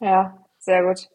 Ja, 0.00 0.38
sehr 0.58 0.82
gut. 0.82 1.08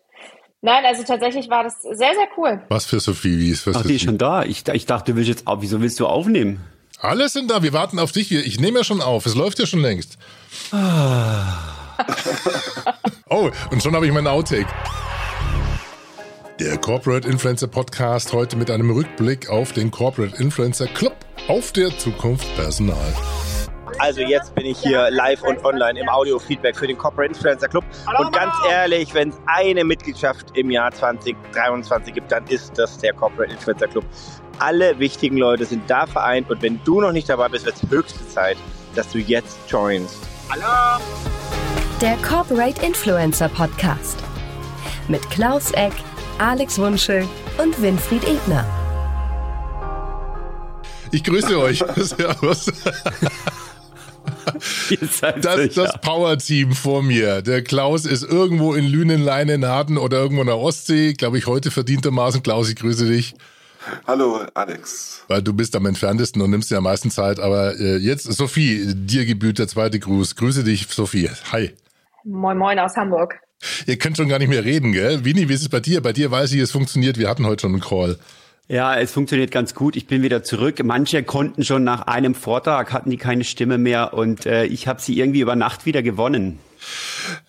Nein, 0.61 0.85
also 0.85 1.03
tatsächlich 1.03 1.49
war 1.49 1.63
das 1.63 1.81
sehr, 1.81 1.95
sehr 1.97 2.27
cool. 2.37 2.61
Was 2.69 2.85
für 2.85 2.99
Sophie? 2.99 3.37
Wie 3.37 3.49
ist 3.49 3.67
was 3.67 3.75
Ach, 3.75 3.83
die 3.83 3.95
ist 3.95 4.03
schon 4.03 4.17
da. 4.17 4.43
Ich, 4.43 4.65
ich 4.67 4.85
dachte, 4.85 5.11
du 5.11 5.17
willst 5.17 5.27
jetzt, 5.29 5.43
wieso 5.59 5.81
willst 5.81 5.99
du 5.99 6.07
aufnehmen? 6.07 6.61
Alle 6.99 7.27
sind 7.27 7.51
da, 7.51 7.63
wir 7.63 7.73
warten 7.73 7.99
auf 7.99 8.13
dich. 8.13 8.31
Ich 8.31 8.61
nehme 8.61 8.77
ja 8.79 8.83
schon 8.85 9.01
auf, 9.01 9.25
es 9.25 9.35
läuft 9.35 9.59
ja 9.59 9.65
schon 9.65 9.81
längst. 9.81 10.17
oh, 13.29 13.51
und 13.71 13.83
schon 13.83 13.93
habe 13.93 14.07
ich 14.07 14.13
meinen 14.13 14.27
Outtake. 14.27 14.67
Der 16.61 16.77
Corporate 16.77 17.27
Influencer 17.27 17.67
Podcast 17.67 18.31
heute 18.31 18.55
mit 18.55 18.71
einem 18.71 18.89
Rückblick 18.89 19.49
auf 19.49 19.73
den 19.73 19.91
Corporate 19.91 20.41
Influencer 20.41 20.87
Club 20.87 21.15
auf 21.49 21.73
der 21.73 21.89
Zukunft 21.97 22.47
Personal. 22.55 23.13
Also 23.99 24.21
jetzt 24.21 24.53
bin 24.55 24.65
ich 24.65 24.79
hier 24.79 25.09
live 25.11 25.43
und 25.43 25.63
online 25.63 25.99
im 25.99 26.09
Audio-Feedback 26.09 26.75
für 26.77 26.87
den 26.87 26.97
Corporate 26.97 27.33
Influencer 27.33 27.67
Club. 27.67 27.83
Und 28.17 28.33
ganz 28.33 28.53
ehrlich, 28.69 29.13
wenn 29.13 29.29
es 29.29 29.37
eine 29.45 29.83
Mitgliedschaft 29.83 30.57
im 30.57 30.71
Jahr 30.71 30.91
2023 30.91 32.13
gibt, 32.13 32.31
dann 32.31 32.45
ist 32.47 32.77
das 32.77 32.97
der 32.97 33.13
Corporate 33.13 33.51
Influencer 33.51 33.87
Club. 33.87 34.05
Alle 34.59 34.97
wichtigen 34.99 35.37
Leute 35.37 35.65
sind 35.65 35.89
da 35.89 36.05
vereint 36.05 36.49
und 36.49 36.61
wenn 36.61 36.79
du 36.83 37.01
noch 37.01 37.11
nicht 37.11 37.29
dabei 37.29 37.49
bist, 37.49 37.65
wird 37.65 37.75
es 37.75 37.89
höchste 37.89 38.27
Zeit, 38.27 38.57
dass 38.95 39.11
du 39.11 39.19
jetzt 39.19 39.57
joinst. 39.67 40.17
Alarm! 40.49 41.01
Der 42.01 42.17
Corporate 42.17 42.85
Influencer 42.85 43.49
Podcast 43.49 44.23
mit 45.07 45.27
Klaus 45.29 45.71
Eck, 45.71 45.93
Alex 46.37 46.77
Wunschel 46.79 47.27
und 47.57 47.81
Winfried 47.81 48.23
Ebner. 48.27 48.65
Ich 51.11 51.23
grüße 51.23 51.59
euch. 51.59 51.83
Das, 55.41 55.73
das 55.73 56.01
Power-Team 56.01 56.73
vor 56.73 57.03
mir. 57.03 57.41
Der 57.41 57.63
Klaus 57.63 58.05
ist 58.05 58.23
irgendwo 58.23 58.73
in 58.73 58.85
Lünen, 58.85 59.21
Leine, 59.21 59.57
Naden 59.57 59.97
oder 59.97 60.17
irgendwo 60.19 60.41
in 60.41 60.47
der 60.47 60.57
Ostsee. 60.57 61.13
Glaube 61.13 61.37
ich, 61.37 61.47
heute 61.47 61.71
verdientermaßen. 61.71 62.43
Klaus, 62.43 62.69
ich 62.69 62.75
grüße 62.75 63.07
dich. 63.07 63.35
Hallo, 64.07 64.41
Alex. 64.53 65.23
Weil 65.27 65.41
du 65.41 65.53
bist 65.53 65.75
am 65.75 65.85
entferntesten 65.85 66.41
und 66.41 66.51
nimmst 66.51 66.71
dir 66.71 66.77
am 66.77 66.83
meisten 66.83 67.11
Zeit. 67.11 67.39
Aber 67.39 67.77
äh, 67.79 67.97
jetzt, 67.97 68.23
Sophie, 68.23 68.93
dir 68.95 69.25
gebührt 69.25 69.59
der 69.59 69.67
zweite 69.67 69.99
Gruß. 69.99 70.35
Grüße 70.35 70.63
dich, 70.63 70.87
Sophie. 70.87 71.29
Hi. 71.51 71.71
Moin, 72.23 72.57
moin 72.57 72.79
aus 72.79 72.95
Hamburg. 72.95 73.39
Ihr 73.85 73.97
könnt 73.97 74.17
schon 74.17 74.27
gar 74.27 74.39
nicht 74.39 74.49
mehr 74.49 74.63
reden, 74.63 74.91
gell? 74.91 75.23
Winnie, 75.25 75.47
wie 75.49 75.53
ist 75.53 75.61
es 75.61 75.69
bei 75.69 75.79
dir? 75.79 76.01
Bei 76.01 76.13
dir 76.13 76.31
weiß 76.31 76.51
ich, 76.53 76.59
es 76.59 76.71
funktioniert. 76.71 77.17
Wir 77.17 77.29
hatten 77.29 77.45
heute 77.45 77.61
schon 77.61 77.71
einen 77.71 77.81
Call. 77.81 78.17
Ja, 78.69 78.95
es 78.95 79.11
funktioniert 79.11 79.51
ganz 79.51 79.75
gut. 79.75 79.97
Ich 79.97 80.07
bin 80.07 80.23
wieder 80.23 80.41
zurück. 80.41 80.81
Manche 80.83 81.21
konnten 81.23 81.65
schon 81.65 81.83
nach 81.83 82.03
einem 82.07 82.33
Vortrag, 82.33 82.93
hatten 82.93 83.09
die 83.09 83.17
keine 83.17 83.43
Stimme 83.43 83.77
mehr 83.77 84.13
und 84.13 84.45
äh, 84.45 84.63
ich 84.65 84.87
habe 84.87 85.01
sie 85.01 85.19
irgendwie 85.19 85.41
über 85.41 85.57
Nacht 85.57 85.85
wieder 85.85 86.01
gewonnen. 86.01 86.59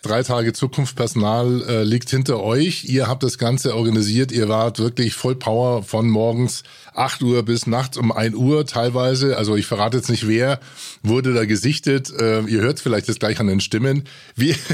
Drei 0.03 0.23
Tage 0.23 0.53
Zukunftspersonal 0.53 1.63
äh, 1.69 1.83
liegt 1.83 2.11
hinter 2.11 2.41
euch. 2.41 2.85
Ihr 2.85 3.09
habt 3.09 3.23
das 3.23 3.39
Ganze 3.39 3.75
organisiert. 3.75 4.33
Ihr 4.33 4.49
wart 4.49 4.79
wirklich 4.79 5.15
voll 5.15 5.35
Power 5.35 5.83
von 5.83 6.09
morgens 6.09 6.63
8 6.95 7.23
Uhr 7.23 7.43
bis 7.43 7.67
nachts 7.67 7.97
um 7.97 8.13
1 8.13 8.35
Uhr 8.35 8.67
teilweise. 8.67 9.37
Also 9.37 9.57
ich 9.57 9.67
verrate 9.67 9.97
jetzt 9.97 10.11
nicht 10.11 10.29
wer, 10.29 10.61
wurde 11.03 11.35
da 11.35 11.45
gesichtet. 11.45 12.13
Äh, 12.19 12.43
ihr 12.43 12.61
hört 12.61 12.81
vielleicht 12.81 13.09
das 13.09 13.19
gleich 13.19 13.41
an 13.41 13.47
den 13.47 13.61
Stimmen. 13.61 14.05
Wie 14.37 14.55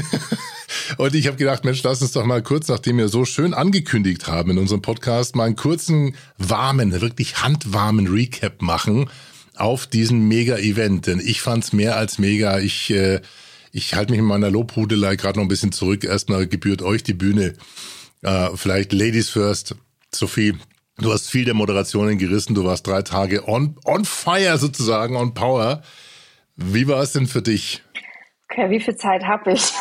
Und 0.97 1.15
ich 1.15 1.27
habe 1.27 1.37
gedacht, 1.37 1.65
Mensch, 1.65 1.83
lass 1.83 2.01
uns 2.01 2.11
doch 2.11 2.25
mal 2.25 2.41
kurz, 2.41 2.67
nachdem 2.67 2.97
wir 2.97 3.09
so 3.09 3.25
schön 3.25 3.53
angekündigt 3.53 4.27
haben 4.27 4.51
in 4.51 4.57
unserem 4.57 4.81
Podcast, 4.81 5.35
mal 5.35 5.45
einen 5.45 5.55
kurzen, 5.55 6.15
warmen, 6.37 7.01
wirklich 7.01 7.41
handwarmen 7.41 8.07
Recap 8.07 8.61
machen 8.61 9.09
auf 9.55 9.87
diesen 9.87 10.27
Mega-Event. 10.27 11.07
Denn 11.07 11.19
ich 11.19 11.41
fand's 11.41 11.73
mehr 11.73 11.97
als 11.97 12.19
mega. 12.19 12.59
Ich 12.59 12.89
äh, 12.91 13.21
ich 13.71 13.95
halte 13.95 14.11
mich 14.11 14.19
in 14.19 14.25
meiner 14.25 14.51
Lobhudelei 14.51 15.15
gerade 15.15 15.39
noch 15.39 15.45
ein 15.45 15.49
bisschen 15.49 15.71
zurück. 15.71 16.03
Erstmal 16.03 16.47
gebührt 16.47 16.81
euch 16.81 17.03
die 17.03 17.13
Bühne. 17.13 17.53
Äh, 18.21 18.49
vielleicht 18.55 18.93
Ladies 18.93 19.29
first. 19.29 19.75
Sophie, 20.13 20.55
du 20.97 21.11
hast 21.13 21.29
viel 21.29 21.45
der 21.45 21.53
Moderationen 21.53 22.17
gerissen. 22.17 22.53
Du 22.53 22.65
warst 22.65 22.85
drei 22.87 23.01
Tage 23.01 23.47
on, 23.47 23.77
on 23.85 24.05
fire 24.05 24.57
sozusagen, 24.57 25.15
on 25.15 25.33
power. 25.33 25.81
Wie 26.55 26.87
war 26.87 27.01
es 27.01 27.13
denn 27.13 27.27
für 27.27 27.41
dich? 27.41 27.81
Okay, 28.49 28.69
wie 28.69 28.81
viel 28.81 28.95
Zeit 28.95 29.23
habe 29.23 29.53
ich? 29.53 29.63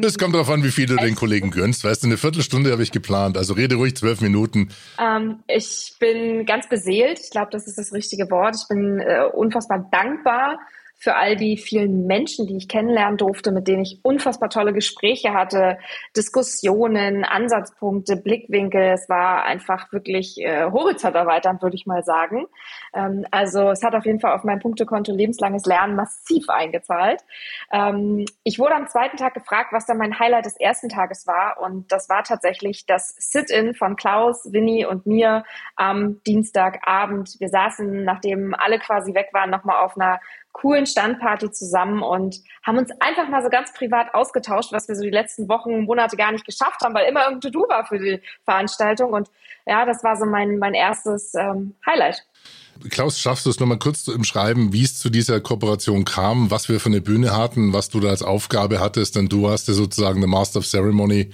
Das 0.00 0.18
kommt 0.18 0.34
darauf 0.34 0.50
an, 0.50 0.62
wie 0.62 0.70
viel 0.70 0.86
du 0.86 0.96
den 0.96 1.14
Kollegen 1.14 1.50
gönnst. 1.50 1.84
Weißt 1.84 2.02
du, 2.02 2.06
eine 2.06 2.16
Viertelstunde 2.16 2.70
habe 2.70 2.82
ich 2.82 2.92
geplant. 2.92 3.36
Also 3.36 3.54
rede 3.54 3.76
ruhig 3.76 3.96
zwölf 3.96 4.20
Minuten. 4.20 4.70
Ähm, 4.98 5.42
ich 5.46 5.94
bin 5.98 6.44
ganz 6.44 6.68
beseelt. 6.68 7.18
Ich 7.22 7.30
glaube, 7.30 7.48
das 7.50 7.66
ist 7.66 7.78
das 7.78 7.92
richtige 7.92 8.30
Wort. 8.30 8.56
Ich 8.56 8.68
bin 8.68 9.00
äh, 9.00 9.24
unfassbar 9.32 9.88
dankbar 9.90 10.58
für 10.98 11.14
all 11.14 11.36
die 11.36 11.56
vielen 11.56 12.06
Menschen, 12.06 12.48
die 12.48 12.56
ich 12.56 12.68
kennenlernen 12.68 13.16
durfte, 13.16 13.52
mit 13.52 13.68
denen 13.68 13.82
ich 13.82 14.00
unfassbar 14.02 14.50
tolle 14.50 14.72
Gespräche 14.72 15.32
hatte, 15.32 15.78
Diskussionen, 16.16 17.24
Ansatzpunkte, 17.24 18.16
Blickwinkel. 18.16 18.82
Es 18.82 19.08
war 19.08 19.44
einfach 19.44 19.92
wirklich 19.92 20.38
äh, 20.38 20.64
horizonterweiternd, 20.64 21.62
würde 21.62 21.76
ich 21.76 21.86
mal 21.86 22.02
sagen. 22.02 22.46
Ähm, 22.92 23.24
also 23.30 23.70
es 23.70 23.84
hat 23.84 23.94
auf 23.94 24.06
jeden 24.06 24.18
Fall 24.18 24.34
auf 24.34 24.42
mein 24.42 24.58
Punktekonto 24.58 25.12
lebenslanges 25.12 25.66
Lernen 25.66 25.94
massiv 25.94 26.48
eingezahlt. 26.48 27.22
Ähm, 27.70 28.24
ich 28.42 28.58
wurde 28.58 28.74
am 28.74 28.88
zweiten 28.88 29.16
Tag 29.16 29.34
gefragt, 29.34 29.72
was 29.72 29.86
da 29.86 29.94
mein 29.94 30.18
Highlight 30.18 30.46
des 30.46 30.58
ersten 30.58 30.88
Tages 30.88 31.28
war. 31.28 31.60
Und 31.60 31.92
das 31.92 32.08
war 32.08 32.24
tatsächlich 32.24 32.86
das 32.86 33.14
Sit-in 33.18 33.74
von 33.74 33.94
Klaus, 33.94 34.52
Winnie 34.52 34.84
und 34.84 35.06
mir 35.06 35.44
am 35.76 36.20
Dienstagabend. 36.24 37.36
Wir 37.38 37.50
saßen, 37.50 38.02
nachdem 38.02 38.52
alle 38.54 38.80
quasi 38.80 39.14
weg 39.14 39.28
waren, 39.32 39.50
nochmal 39.50 39.84
auf 39.84 39.96
einer 39.96 40.18
coolen 40.60 40.86
Standparty 40.86 41.50
zusammen 41.52 42.02
und 42.02 42.40
haben 42.64 42.78
uns 42.78 42.90
einfach 43.00 43.28
mal 43.28 43.42
so 43.42 43.48
ganz 43.48 43.72
privat 43.72 44.12
ausgetauscht, 44.14 44.72
was 44.72 44.88
wir 44.88 44.96
so 44.96 45.02
die 45.02 45.10
letzten 45.10 45.48
Wochen, 45.48 45.84
Monate 45.84 46.16
gar 46.16 46.32
nicht 46.32 46.44
geschafft 46.44 46.80
haben, 46.82 46.94
weil 46.94 47.08
immer 47.08 47.24
irgendein 47.24 47.52
Du 47.52 47.60
war 47.60 47.86
für 47.86 47.98
die 47.98 48.20
Veranstaltung. 48.44 49.12
Und 49.12 49.28
ja, 49.66 49.86
das 49.86 50.02
war 50.02 50.16
so 50.16 50.26
mein, 50.26 50.58
mein 50.58 50.74
erstes 50.74 51.34
ähm, 51.34 51.74
Highlight. 51.86 52.26
Klaus, 52.90 53.20
schaffst 53.20 53.46
du 53.46 53.50
es 53.50 53.60
nochmal 53.60 53.78
kurz 53.78 54.06
im 54.08 54.24
Schreiben, 54.24 54.72
wie 54.72 54.84
es 54.84 54.98
zu 54.98 55.10
dieser 55.10 55.40
Kooperation 55.40 56.04
kam, 56.04 56.50
was 56.50 56.68
wir 56.68 56.80
für 56.80 56.88
eine 56.88 57.00
Bühne 57.00 57.36
hatten, 57.36 57.72
was 57.72 57.88
du 57.88 58.00
da 58.00 58.08
als 58.08 58.22
Aufgabe 58.22 58.80
hattest, 58.80 59.16
denn 59.16 59.28
du 59.28 59.42
warst 59.42 59.68
ja 59.68 59.74
sozusagen 59.74 60.20
der 60.20 60.28
Master 60.28 60.60
of 60.60 60.66
Ceremony 60.66 61.30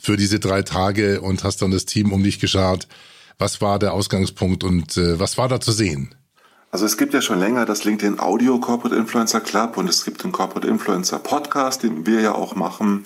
für 0.00 0.16
diese 0.16 0.40
drei 0.40 0.62
Tage 0.62 1.20
und 1.20 1.44
hast 1.44 1.62
dann 1.62 1.70
das 1.70 1.84
Team 1.84 2.12
um 2.12 2.22
dich 2.22 2.40
geschart. 2.40 2.88
Was 3.38 3.60
war 3.60 3.78
der 3.78 3.92
Ausgangspunkt 3.92 4.64
und 4.64 4.96
äh, 4.96 5.20
was 5.20 5.38
war 5.38 5.48
da 5.48 5.60
zu 5.60 5.70
sehen? 5.70 6.14
Also 6.70 6.84
es 6.84 6.98
gibt 6.98 7.14
ja 7.14 7.22
schon 7.22 7.38
länger 7.38 7.64
das 7.64 7.84
LinkedIn 7.84 8.20
Audio 8.20 8.58
Corporate 8.58 8.94
Influencer 8.94 9.40
Club 9.40 9.78
und 9.78 9.88
es 9.88 10.04
gibt 10.04 10.22
den 10.22 10.32
Corporate 10.32 10.68
Influencer 10.68 11.18
Podcast, 11.18 11.82
den 11.82 12.06
wir 12.06 12.20
ja 12.20 12.34
auch 12.34 12.56
machen. 12.56 13.04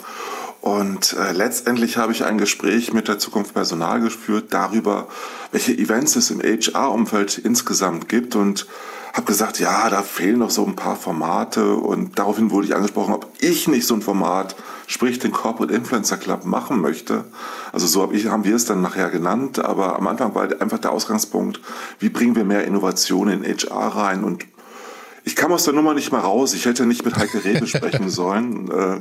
Und 0.62 1.14
äh, 1.14 1.32
letztendlich 1.32 1.96
habe 1.96 2.12
ich 2.12 2.24
ein 2.24 2.38
Gespräch 2.38 2.92
mit 2.92 3.08
der 3.08 3.18
Zukunft 3.18 3.52
Personal 3.52 4.00
geführt 4.00 4.46
darüber, 4.50 5.08
welche 5.50 5.76
Events 5.76 6.14
es 6.14 6.30
im 6.30 6.40
HR-Umfeld 6.40 7.38
insgesamt 7.38 8.08
gibt 8.08 8.36
und 8.36 8.68
habe 9.12 9.26
gesagt, 9.26 9.58
ja, 9.58 9.90
da 9.90 10.02
fehlen 10.02 10.38
noch 10.38 10.50
so 10.50 10.64
ein 10.64 10.76
paar 10.76 10.94
Formate 10.94 11.74
und 11.74 12.16
daraufhin 12.16 12.52
wurde 12.52 12.68
ich 12.68 12.76
angesprochen, 12.76 13.12
ob 13.12 13.26
ich 13.40 13.66
nicht 13.66 13.88
so 13.88 13.94
ein 13.94 14.02
Format, 14.02 14.54
sprich 14.86 15.18
den 15.18 15.32
Corporate 15.32 15.74
Influencer 15.74 16.16
Club 16.16 16.44
machen 16.44 16.80
möchte. 16.80 17.24
Also 17.72 17.88
so 17.88 18.00
hab 18.00 18.12
ich, 18.12 18.28
haben 18.28 18.44
wir 18.44 18.54
es 18.54 18.64
dann 18.64 18.80
nachher 18.80 19.10
genannt, 19.10 19.58
aber 19.58 19.96
am 19.96 20.06
Anfang 20.06 20.32
war 20.36 20.44
einfach 20.60 20.78
der 20.78 20.92
Ausgangspunkt, 20.92 21.60
wie 21.98 22.08
bringen 22.08 22.36
wir 22.36 22.44
mehr 22.44 22.64
Innovation 22.64 23.28
in 23.28 23.44
HR 23.44 23.96
rein 23.96 24.22
und 24.22 24.46
ich 25.24 25.36
kam 25.36 25.52
aus 25.52 25.64
der 25.64 25.74
Nummer 25.74 25.94
nicht 25.94 26.10
mal 26.10 26.20
raus. 26.20 26.52
Ich 26.52 26.66
hätte 26.66 26.84
nicht 26.84 27.04
mit 27.04 27.16
Heike 27.16 27.44
Rebe 27.44 27.66
sprechen 27.68 28.08
sollen. 28.10 28.70
Äh, 28.70 29.00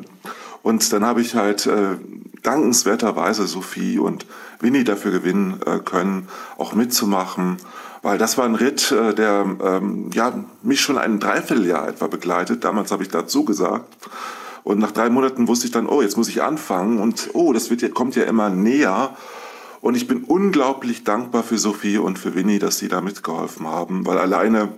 und 0.63 0.91
dann 0.93 1.05
habe 1.05 1.21
ich 1.21 1.35
halt 1.35 1.65
äh, 1.65 1.97
dankenswerterweise 2.43 3.47
Sophie 3.47 3.99
und 3.99 4.25
Winnie 4.59 4.83
dafür 4.83 5.11
gewinnen 5.11 5.59
äh, 5.65 5.79
können, 5.79 6.27
auch 6.57 6.73
mitzumachen 6.73 7.57
weil 8.01 8.17
das 8.17 8.37
war 8.37 8.45
ein 8.45 8.55
Ritt, 8.55 8.91
äh, 8.91 9.13
der 9.13 9.45
ähm, 9.63 10.09
ja, 10.13 10.33
mich 10.63 10.81
schon 10.81 10.97
ein 10.97 11.19
Dreivierteljahr 11.19 11.87
etwa 11.87 12.07
begleitet. 12.07 12.63
Damals 12.63 12.91
habe 12.91 13.03
ich 13.03 13.09
dazu 13.09 13.45
gesagt. 13.45 13.93
Und 14.63 14.79
nach 14.79 14.91
drei 14.91 15.09
Monaten 15.09 15.47
wusste 15.47 15.65
ich 15.67 15.71
dann, 15.71 15.87
oh, 15.87 16.01
jetzt 16.01 16.17
muss 16.17 16.27
ich 16.27 16.41
anfangen 16.43 16.99
und 16.99 17.29
oh, 17.33 17.51
das 17.53 17.69
wird, 17.69 17.93
kommt 17.93 18.15
ja 18.15 18.23
immer 18.23 18.49
näher. 18.49 19.15
Und 19.81 19.95
ich 19.95 20.07
bin 20.07 20.23
unglaublich 20.23 21.03
dankbar 21.03 21.43
für 21.43 21.57
Sophie 21.57 21.97
und 21.97 22.19
für 22.19 22.35
Winnie, 22.35 22.59
dass 22.59 22.77
sie 22.77 22.87
da 22.87 23.01
mitgeholfen 23.01 23.67
haben, 23.67 24.05
weil 24.05 24.19
alleine 24.19 24.69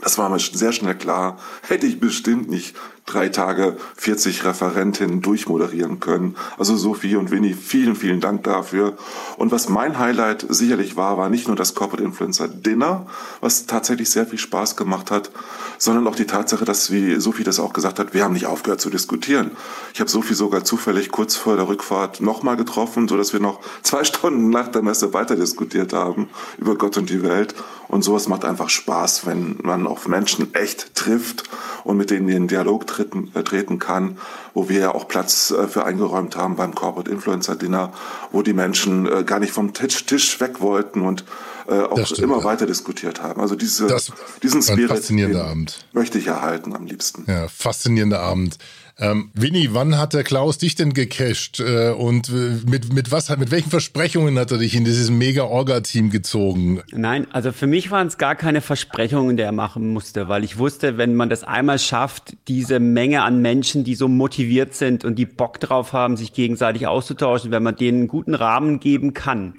das 0.00 0.16
war 0.16 0.30
mir 0.30 0.38
sehr 0.38 0.72
schnell 0.72 0.94
klar, 0.94 1.38
hätte 1.68 1.86
ich 1.86 2.00
bestimmt 2.00 2.48
nicht 2.48 2.74
drei 3.06 3.28
Tage 3.28 3.76
40 3.96 4.44
Referentinnen 4.44 5.22
durchmoderieren 5.22 6.00
können. 6.00 6.36
Also 6.56 6.76
Sophie 6.76 7.16
und 7.16 7.30
Winnie, 7.30 7.54
vielen, 7.54 7.96
vielen 7.96 8.20
Dank 8.20 8.44
dafür. 8.44 8.96
Und 9.36 9.50
was 9.50 9.68
mein 9.68 9.98
Highlight 9.98 10.46
sicherlich 10.48 10.96
war, 10.96 11.18
war 11.18 11.28
nicht 11.28 11.48
nur 11.48 11.56
das 11.56 11.74
Corporate 11.74 12.04
Influencer 12.04 12.48
Dinner, 12.48 13.06
was 13.40 13.66
tatsächlich 13.66 14.10
sehr 14.10 14.26
viel 14.26 14.38
Spaß 14.38 14.76
gemacht 14.76 15.10
hat, 15.10 15.30
sondern 15.78 16.06
auch 16.06 16.14
die 16.14 16.26
Tatsache, 16.26 16.64
dass, 16.64 16.92
wie 16.92 17.20
Sophie 17.20 17.42
das 17.44 17.58
auch 17.58 17.72
gesagt 17.72 17.98
hat, 17.98 18.14
wir 18.14 18.22
haben 18.22 18.34
nicht 18.34 18.46
aufgehört 18.46 18.80
zu 18.80 18.88
diskutieren. 18.88 19.50
Ich 19.94 20.00
habe 20.00 20.08
Sophie 20.08 20.34
sogar 20.34 20.64
zufällig 20.64 21.10
kurz 21.10 21.34
vor 21.34 21.56
der 21.56 21.66
Rückfahrt 21.66 22.20
nochmal 22.20 22.56
getroffen, 22.56 23.08
so 23.08 23.16
dass 23.16 23.32
wir 23.32 23.40
noch 23.40 23.60
zwei 23.82 24.04
Stunden 24.12 24.50
nach 24.50 24.68
der 24.68 24.82
Messe 24.82 25.12
weiter 25.12 25.34
diskutiert 25.34 25.92
haben 25.92 26.28
über 26.58 26.76
Gott 26.76 26.96
und 26.96 27.10
die 27.10 27.22
Welt. 27.22 27.54
Und 27.88 28.02
sowas 28.02 28.28
macht 28.28 28.44
einfach 28.44 28.70
Spaß, 28.70 29.26
wenn 29.26 29.58
man 29.62 29.86
auf 29.86 30.08
Menschen 30.08 30.54
echt 30.54 30.94
trifft 30.94 31.44
und 31.84 31.96
mit 31.96 32.10
denen 32.10 32.26
den 32.26 32.48
Dialog 32.48 32.86
treten, 32.92 33.30
äh, 33.34 33.42
treten 33.42 33.78
kann, 33.78 34.18
wo 34.54 34.68
wir 34.68 34.80
ja 34.80 34.94
auch 34.94 35.08
Platz 35.08 35.50
äh, 35.50 35.66
für 35.68 35.84
eingeräumt 35.84 36.36
haben 36.36 36.56
beim 36.56 36.74
Corporate 36.74 37.10
Influencer 37.10 37.56
Dinner, 37.56 37.92
wo 38.30 38.42
die 38.42 38.52
Menschen 38.52 39.06
äh, 39.06 39.24
gar 39.24 39.40
nicht 39.40 39.52
vom 39.52 39.72
Tisch, 39.72 40.04
Tisch 40.06 40.40
weg 40.40 40.60
wollten 40.60 41.02
und 41.02 41.24
äh, 41.68 41.80
auch 41.80 42.06
stimmt, 42.06 42.20
immer 42.20 42.38
ja. 42.38 42.44
weiter 42.44 42.66
diskutiert 42.66 43.22
haben. 43.22 43.40
Also 43.40 43.54
diese, 43.54 43.86
das 43.86 44.12
diesen 44.42 44.62
Spirit 44.62 44.88
faszinierender 44.88 45.44
Abend. 45.44 45.86
möchte 45.92 46.18
ich 46.18 46.26
erhalten 46.26 46.74
am 46.74 46.86
liebsten. 46.86 47.24
Ja, 47.26 47.48
faszinierender 47.48 48.20
Abend. 48.20 48.58
Ähm, 49.02 49.30
Winnie, 49.34 49.70
wann 49.72 49.98
hat 49.98 50.14
der 50.14 50.22
Klaus 50.22 50.58
dich 50.58 50.76
denn 50.76 50.94
gecasht 50.94 51.58
äh, 51.58 51.90
und 51.90 52.28
äh, 52.28 52.60
mit, 52.64 52.92
mit 52.92 53.10
was 53.10 53.36
mit 53.36 53.50
welchen 53.50 53.68
Versprechungen 53.68 54.38
hat 54.38 54.52
er 54.52 54.58
dich 54.58 54.76
in 54.76 54.84
dieses 54.84 55.10
mega 55.10 55.42
Orga-Team 55.42 56.10
gezogen? 56.10 56.82
Nein, 56.92 57.26
also 57.32 57.50
für 57.50 57.66
mich 57.66 57.90
waren 57.90 58.06
es 58.06 58.16
gar 58.16 58.36
keine 58.36 58.60
Versprechungen, 58.60 59.36
die 59.36 59.42
er 59.42 59.50
machen 59.50 59.92
musste, 59.92 60.28
weil 60.28 60.44
ich 60.44 60.56
wusste, 60.56 60.98
wenn 60.98 61.16
man 61.16 61.28
das 61.28 61.42
einmal 61.42 61.80
schafft, 61.80 62.36
diese 62.46 62.78
Menge 62.78 63.24
an 63.24 63.42
Menschen, 63.42 63.82
die 63.82 63.96
so 63.96 64.06
motiviert 64.06 64.74
sind 64.74 65.04
und 65.04 65.16
die 65.16 65.26
Bock 65.26 65.58
drauf 65.58 65.92
haben, 65.92 66.16
sich 66.16 66.32
gegenseitig 66.32 66.86
auszutauschen, 66.86 67.50
wenn 67.50 67.64
man 67.64 67.74
denen 67.74 68.02
einen 68.02 68.08
guten 68.08 68.36
Rahmen 68.36 68.78
geben 68.78 69.14
kann, 69.14 69.54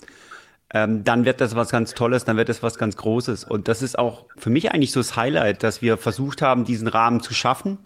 ähm, 0.74 1.04
dann 1.04 1.26
wird 1.26 1.42
das 1.42 1.54
was 1.54 1.70
ganz 1.70 1.94
Tolles, 1.94 2.24
dann 2.24 2.38
wird 2.38 2.48
das 2.48 2.64
was 2.64 2.78
ganz 2.78 2.96
Großes. 2.96 3.44
Und 3.44 3.68
das 3.68 3.82
ist 3.82 4.00
auch 4.00 4.24
für 4.38 4.50
mich 4.50 4.72
eigentlich 4.72 4.94
so 4.94 5.02
das 5.02 5.18
Highlight, 5.18 5.64
dass 5.64 5.82
wir 5.82 5.98
versucht 5.98 6.42
haben, 6.42 6.64
diesen 6.64 6.88
Rahmen 6.88 7.20
zu 7.20 7.34
schaffen. 7.34 7.80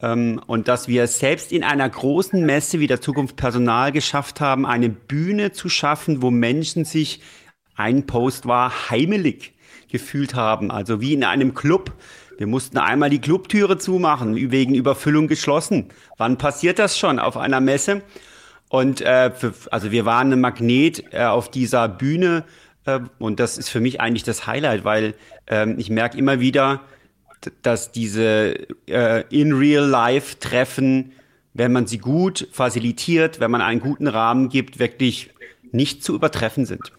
Ähm, 0.00 0.40
und 0.46 0.68
dass 0.68 0.88
wir 0.88 1.06
selbst 1.06 1.52
in 1.52 1.64
einer 1.64 1.88
großen 1.88 2.44
Messe 2.44 2.80
wie 2.80 2.86
der 2.86 3.00
Zukunft 3.00 3.36
Personal 3.36 3.92
geschafft 3.92 4.40
haben, 4.40 4.66
eine 4.66 4.88
Bühne 4.88 5.52
zu 5.52 5.68
schaffen, 5.68 6.22
wo 6.22 6.30
Menschen 6.30 6.84
sich, 6.84 7.20
ein 7.74 8.06
Post 8.06 8.46
war, 8.46 8.90
heimelig 8.90 9.52
gefühlt 9.90 10.34
haben, 10.34 10.70
also 10.70 11.00
wie 11.00 11.12
in 11.12 11.24
einem 11.24 11.54
Club. 11.54 11.92
Wir 12.38 12.46
mussten 12.46 12.78
einmal 12.78 13.10
die 13.10 13.20
Clubtüre 13.20 13.78
zumachen, 13.78 14.50
wegen 14.50 14.74
Überfüllung 14.74 15.26
geschlossen. 15.26 15.88
Wann 16.16 16.38
passiert 16.38 16.78
das 16.78 16.98
schon 16.98 17.18
auf 17.18 17.36
einer 17.36 17.60
Messe? 17.60 18.02
Und 18.68 19.00
äh, 19.00 19.30
für, 19.30 19.54
also 19.70 19.92
wir 19.92 20.04
waren 20.04 20.32
ein 20.32 20.40
Magnet 20.40 21.04
äh, 21.12 21.24
auf 21.24 21.50
dieser 21.50 21.88
Bühne 21.88 22.44
äh, 22.84 23.00
und 23.18 23.38
das 23.40 23.58
ist 23.58 23.68
für 23.68 23.80
mich 23.80 24.00
eigentlich 24.00 24.24
das 24.24 24.46
Highlight, 24.46 24.84
weil 24.84 25.14
ähm, 25.46 25.76
ich 25.78 25.90
merke 25.90 26.16
immer 26.18 26.40
wieder, 26.40 26.80
dass 27.62 27.92
diese 27.92 28.66
äh, 28.88 29.24
in 29.30 29.52
Real 29.52 29.84
Life 29.84 30.38
Treffen, 30.38 31.12
wenn 31.54 31.72
man 31.72 31.86
sie 31.86 31.98
gut 31.98 32.48
facilitiert, 32.52 33.40
wenn 33.40 33.50
man 33.50 33.60
einen 33.60 33.80
guten 33.80 34.08
Rahmen 34.08 34.48
gibt, 34.48 34.78
wirklich 34.78 35.30
nicht 35.72 36.02
zu 36.02 36.14
übertreffen 36.14 36.66
sind. 36.66 36.92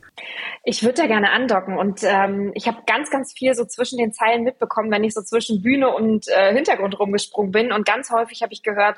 Ich 0.64 0.84
würde 0.84 0.96
da 0.96 1.08
gerne 1.08 1.32
andocken 1.32 1.78
und 1.78 2.02
ähm, 2.04 2.52
ich 2.54 2.68
habe 2.68 2.80
ganz, 2.86 3.10
ganz 3.10 3.32
viel 3.32 3.54
so 3.54 3.64
zwischen 3.64 3.98
den 3.98 4.12
Zeilen 4.12 4.44
mitbekommen, 4.44 4.92
wenn 4.92 5.04
ich 5.04 5.14
so 5.14 5.22
zwischen 5.22 5.62
Bühne 5.62 5.94
und 5.94 6.28
äh, 6.28 6.54
Hintergrund 6.54 7.00
rumgesprungen 7.00 7.52
bin 7.52 7.72
und 7.72 7.86
ganz 7.86 8.12
häufig 8.12 8.42
habe 8.42 8.52
ich 8.52 8.64
gehört, 8.64 8.98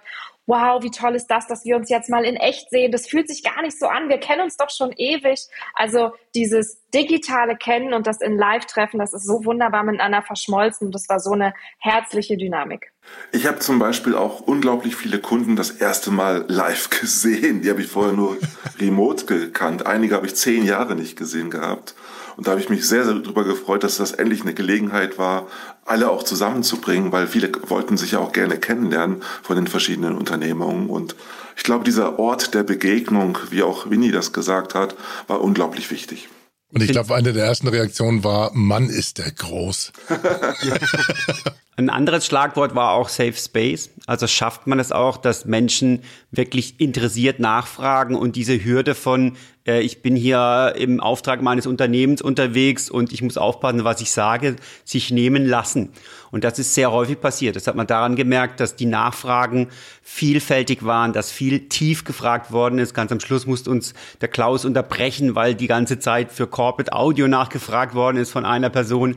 wow, 0.49 0.81
wie 0.81 0.89
toll 0.89 1.15
ist 1.15 1.27
das, 1.27 1.45
dass 1.47 1.63
wir 1.63 1.75
uns 1.75 1.89
jetzt 1.89 2.09
mal 2.09 2.25
in 2.25 2.35
echt 2.35 2.71
sehen. 2.71 2.91
Das 2.91 3.07
fühlt 3.07 3.27
sich 3.27 3.43
gar 3.43 3.61
nicht 3.61 3.77
so 3.77 3.85
an. 3.85 4.09
Wir 4.09 4.17
kennen 4.17 4.41
uns 4.41 4.57
doch 4.57 4.71
schon 4.71 4.91
ewig. 4.97 5.47
Also 5.75 6.11
dieses 6.33 6.81
digitale 6.91 7.55
Kennen 7.55 7.93
und 7.93 8.07
das 8.07 8.19
in 8.19 8.35
Live-Treffen, 8.35 8.99
das 8.99 9.13
ist 9.13 9.27
so 9.27 9.45
wunderbar 9.45 9.83
miteinander 9.83 10.23
verschmolzen. 10.23 10.91
Das 10.91 11.07
war 11.07 11.19
so 11.19 11.33
eine 11.33 11.53
herzliche 11.77 12.35
Dynamik. 12.35 12.91
Ich 13.31 13.45
habe 13.45 13.59
zum 13.59 13.77
Beispiel 13.77 14.15
auch 14.15 14.41
unglaublich 14.41 14.95
viele 14.95 15.19
Kunden 15.19 15.55
das 15.55 15.69
erste 15.69 16.09
Mal 16.09 16.45
live 16.47 16.89
gesehen. 16.99 17.61
Die 17.61 17.69
habe 17.69 17.81
ich 17.81 17.87
vorher 17.87 18.13
nur 18.13 18.37
remote 18.79 19.25
gekannt. 19.25 19.85
Einige 19.85 20.15
habe 20.15 20.25
ich 20.25 20.35
zehn 20.35 20.65
Jahre 20.65 20.95
nicht 20.95 21.15
gesehen 21.15 21.51
gehabt. 21.51 21.93
Und 22.39 22.47
da 22.47 22.51
habe 22.51 22.61
ich 22.61 22.69
mich 22.69 22.87
sehr, 22.87 23.03
sehr 23.03 23.15
darüber 23.15 23.43
gefreut, 23.43 23.83
dass 23.83 23.97
das 23.97 24.13
endlich 24.13 24.43
eine 24.43 24.53
Gelegenheit 24.53 25.17
war, 25.17 25.47
alle 25.83 26.09
auch 26.09 26.23
zusammenzubringen, 26.23 27.11
weil 27.11 27.27
viele 27.27 27.51
wollten 27.67 27.97
sich 27.97 28.11
ja 28.13 28.19
auch 28.19 28.31
gerne 28.31 28.57
kennenlernen 28.57 29.23
von 29.43 29.57
den 29.57 29.67
verschiedenen 29.67 30.17
Unternehmungen. 30.17 30.89
Und 30.89 31.17
ich 31.57 31.63
glaube, 31.63 31.83
dieser 31.83 32.17
Ort 32.17 32.53
der 32.53 32.63
Begegnung, 32.63 33.37
wie 33.49 33.61
auch 33.61 33.89
Winnie 33.89 34.13
das 34.13 34.31
gesagt 34.31 34.73
hat, 34.73 34.95
war 35.27 35.41
unglaublich 35.41 35.91
wichtig. 35.91 36.29
Und 36.71 36.81
ich 36.81 36.91
glaube, 36.91 37.13
eine 37.13 37.33
der 37.33 37.43
ersten 37.43 37.67
Reaktionen 37.67 38.23
war, 38.23 38.51
Mann, 38.53 38.89
ist 38.89 39.17
der 39.17 39.31
groß. 39.31 39.91
Ein 41.79 41.89
anderes 41.89 42.25
Schlagwort 42.25 42.75
war 42.75 42.91
auch 42.91 43.07
Safe 43.07 43.31
Space. 43.31 43.89
Also 44.05 44.27
schafft 44.27 44.67
man 44.67 44.79
es 44.79 44.91
auch, 44.91 45.15
dass 45.15 45.45
Menschen 45.45 46.01
wirklich 46.29 46.81
interessiert 46.81 47.39
nachfragen 47.39 48.15
und 48.15 48.35
diese 48.35 48.61
Hürde 48.61 48.95
von, 48.95 49.37
äh, 49.65 49.79
ich 49.79 50.01
bin 50.01 50.17
hier 50.17 50.73
im 50.75 50.99
Auftrag 50.99 51.41
meines 51.41 51.65
Unternehmens 51.65 52.21
unterwegs 52.21 52.89
und 52.89 53.13
ich 53.13 53.21
muss 53.21 53.37
aufpassen, 53.37 53.85
was 53.85 54.01
ich 54.01 54.11
sage, 54.11 54.57
sich 54.83 55.09
nehmen 55.09 55.45
lassen. 55.45 55.93
Und 56.31 56.43
das 56.43 56.59
ist 56.59 56.75
sehr 56.75 56.91
häufig 56.91 57.21
passiert. 57.21 57.55
Das 57.55 57.65
hat 57.65 57.75
man 57.75 57.87
daran 57.87 58.17
gemerkt, 58.17 58.59
dass 58.59 58.75
die 58.75 58.85
Nachfragen 58.85 59.69
vielfältig 60.03 60.83
waren, 60.83 61.13
dass 61.13 61.31
viel 61.31 61.69
tief 61.69 62.03
gefragt 62.03 62.51
worden 62.51 62.77
ist. 62.77 62.93
Ganz 62.93 63.13
am 63.13 63.21
Schluss 63.21 63.47
musste 63.47 63.71
uns 63.71 63.93
der 64.19 64.27
Klaus 64.27 64.65
unterbrechen, 64.65 65.33
weil 65.33 65.55
die 65.55 65.67
ganze 65.67 65.97
Zeit 65.97 66.33
für 66.33 66.45
Corporate 66.45 66.91
Audio 66.91 67.29
nachgefragt 67.29 67.95
worden 67.95 68.17
ist 68.17 68.31
von 68.31 68.43
einer 68.43 68.69
Person. 68.69 69.15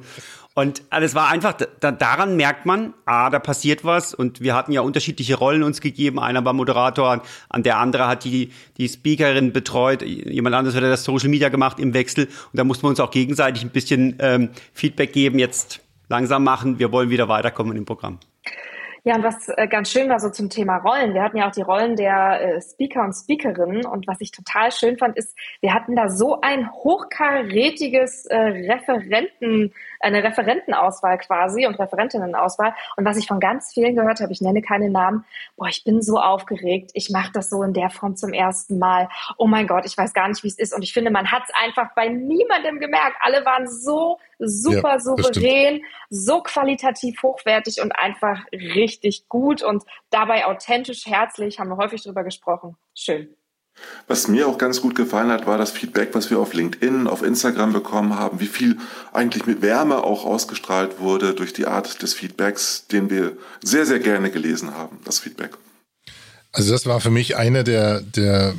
Und 0.55 0.83
alles 0.91 1.15
war 1.15 1.29
einfach, 1.31 1.55
da, 1.55 1.93
daran 1.93 2.37
merkt 2.37 2.67
man, 2.67 2.93
ah, 3.07 3.31
da 3.31 3.39
passiert 3.39 3.85
was. 3.85 4.13
Und 4.13 4.41
wir 4.41 4.55
hatten 4.55 4.73
ja 4.73 4.83
unterschiedliche 4.83 5.37
Rollen 5.37 5.63
uns 5.63 5.81
gegeben. 5.81 6.19
Einer 6.19 6.45
war 6.45 6.53
Moderator, 6.53 7.23
an 7.49 7.63
der 7.63 7.79
andere 7.79 8.07
hat 8.07 8.25
die, 8.25 8.53
die 8.77 8.89
Speakerin 8.89 9.53
betreut, 9.53 10.03
jemand 10.03 10.55
anderes 10.55 10.77
hat 10.77 10.83
das 10.83 11.05
Social 11.05 11.31
Media 11.31 11.49
gemacht 11.49 11.79
im 11.81 11.95
Wechsel. 11.95 12.27
Und 12.27 12.59
da 12.59 12.65
mussten 12.65 12.85
wir 12.85 12.91
uns 12.91 13.01
auch 13.01 13.11
gegenseitig 13.11 13.63
ein 13.63 13.71
bisschen 13.71 14.17
ähm, 14.19 14.51
Feedback 14.75 15.13
geben, 15.13 15.39
jetzt 15.39 15.81
langsam 16.09 16.45
machen, 16.45 16.79
wir 16.79 16.93
wollen 16.93 17.09
wieder 17.09 17.29
weiterkommen 17.29 17.77
im 17.77 17.87
Programm. 17.87 18.19
Ja, 19.05 19.17
und 19.17 19.25
was 19.25 19.49
äh, 19.49 19.67
ganz 19.67 19.91
schön 19.91 20.09
war 20.09 20.21
so 20.21 20.31
zum 20.31 20.49
Thema 20.49 20.77
Rollen. 20.77 21.13
Wir 21.13 21.25
hatten 21.25 21.37
ja 21.37 21.49
auch 21.49 21.53
die 21.53 21.63
Rollen 21.63 21.97
der 21.97 22.41
äh, 22.41 22.61
Speaker 22.61 23.03
und 23.03 23.13
Speakerinnen. 23.13 23.85
Und 23.85 24.07
was 24.07 24.21
ich 24.21 24.31
total 24.31 24.71
schön 24.71 24.97
fand, 24.97 25.17
ist, 25.17 25.37
wir 25.61 25.75
hatten 25.75 25.97
da 25.97 26.09
so 26.09 26.41
ein 26.41 26.71
hochkarätiges 26.71 28.27
äh, 28.27 28.37
Referenten, 28.37 29.73
eine 30.03 30.23
Referentenauswahl 30.23 31.19
quasi 31.19 31.67
und 31.67 31.79
Referentinnenauswahl. 31.79 32.75
Und 32.97 33.05
was 33.05 33.17
ich 33.17 33.27
von 33.27 33.41
ganz 33.41 33.73
vielen 33.73 33.95
gehört 33.95 34.21
habe, 34.21 34.33
ich 34.33 34.41
nenne 34.41 34.63
keine 34.63 34.91
Namen, 34.91 35.25
boah, 35.57 35.69
ich 35.69 35.85
bin 35.85 36.03
so 36.03 36.19
aufgeregt. 36.19 36.91
Ich 36.95 37.11
mache 37.11 37.33
das 37.33 37.51
so 37.51 37.63
in 37.63 37.73
der 37.73 37.91
Form 37.91 38.17
zum 38.17 38.33
ersten 38.33 38.79
Mal. 38.79 39.09
Oh 39.39 39.47
mein 39.47 39.67
Gott, 39.67 39.87
ich 39.87 39.97
weiß 39.97 40.13
gar 40.13 40.29
nicht, 40.29 40.43
wie 40.43 40.49
es 40.49 40.59
ist. 40.59 40.75
Und 40.75 40.83
ich 40.83 40.93
finde, 40.93 41.11
man 41.11 41.31
hat 41.31 41.45
es 41.45 41.55
einfach 41.55 41.95
bei 41.95 42.09
niemandem 42.09 42.81
gemerkt. 42.81 43.17
Alle 43.21 43.45
waren 43.45 43.67
so 43.69 44.19
super 44.39 44.95
ja, 44.95 44.99
souverän, 45.01 45.83
so 46.11 46.43
qualitativ 46.43 47.23
hochwertig 47.23 47.81
und 47.81 47.93
einfach 47.93 48.45
richtig 48.53 49.29
gut 49.29 49.63
und 49.63 49.85
dabei 50.11 50.47
authentisch, 50.47 51.07
herzlich, 51.07 51.59
haben 51.59 51.69
wir 51.69 51.77
häufig 51.77 52.03
drüber 52.03 52.25
gesprochen. 52.25 52.77
Schön. 52.95 53.35
Was 54.07 54.29
mir 54.29 54.47
auch 54.47 54.59
ganz 54.59 54.81
gut 54.81 54.95
gefallen 54.95 55.31
hat, 55.31 55.47
war 55.47 55.59
das 55.59 55.71
Feedback, 55.71 56.11
was 56.13 56.31
wir 56.31 56.39
auf 56.39 56.55
LinkedIn, 56.55 57.07
auf 57.07 57.23
Instagram 57.23 57.73
bekommen 57.73 58.17
haben, 58.17 58.41
wie 58.41 58.47
viel 58.47 58.79
eigentlich 59.13 59.47
mit 59.47 59.63
Wärme 59.63 60.05
auch 60.05 60.25
ausgestrahlt 60.25 60.99
wurde 61.01 61.35
durch 61.35 61.53
die 61.53 61.67
Art 61.67 62.03
des 62.03 62.15
Feedbacks, 62.15 62.87
den 62.91 63.11
wir 63.11 63.37
sehr, 63.63 63.87
sehr 63.87 64.01
gerne 64.01 64.31
gelesen 64.31 64.75
haben, 64.75 64.99
das 65.05 65.19
Feedback. 65.19 65.53
Also 66.53 66.73
das 66.73 66.85
war 66.87 67.01
für 67.01 67.11
mich 67.11 67.37
einer 67.37 67.65
der, 67.65 68.03
der 68.03 68.55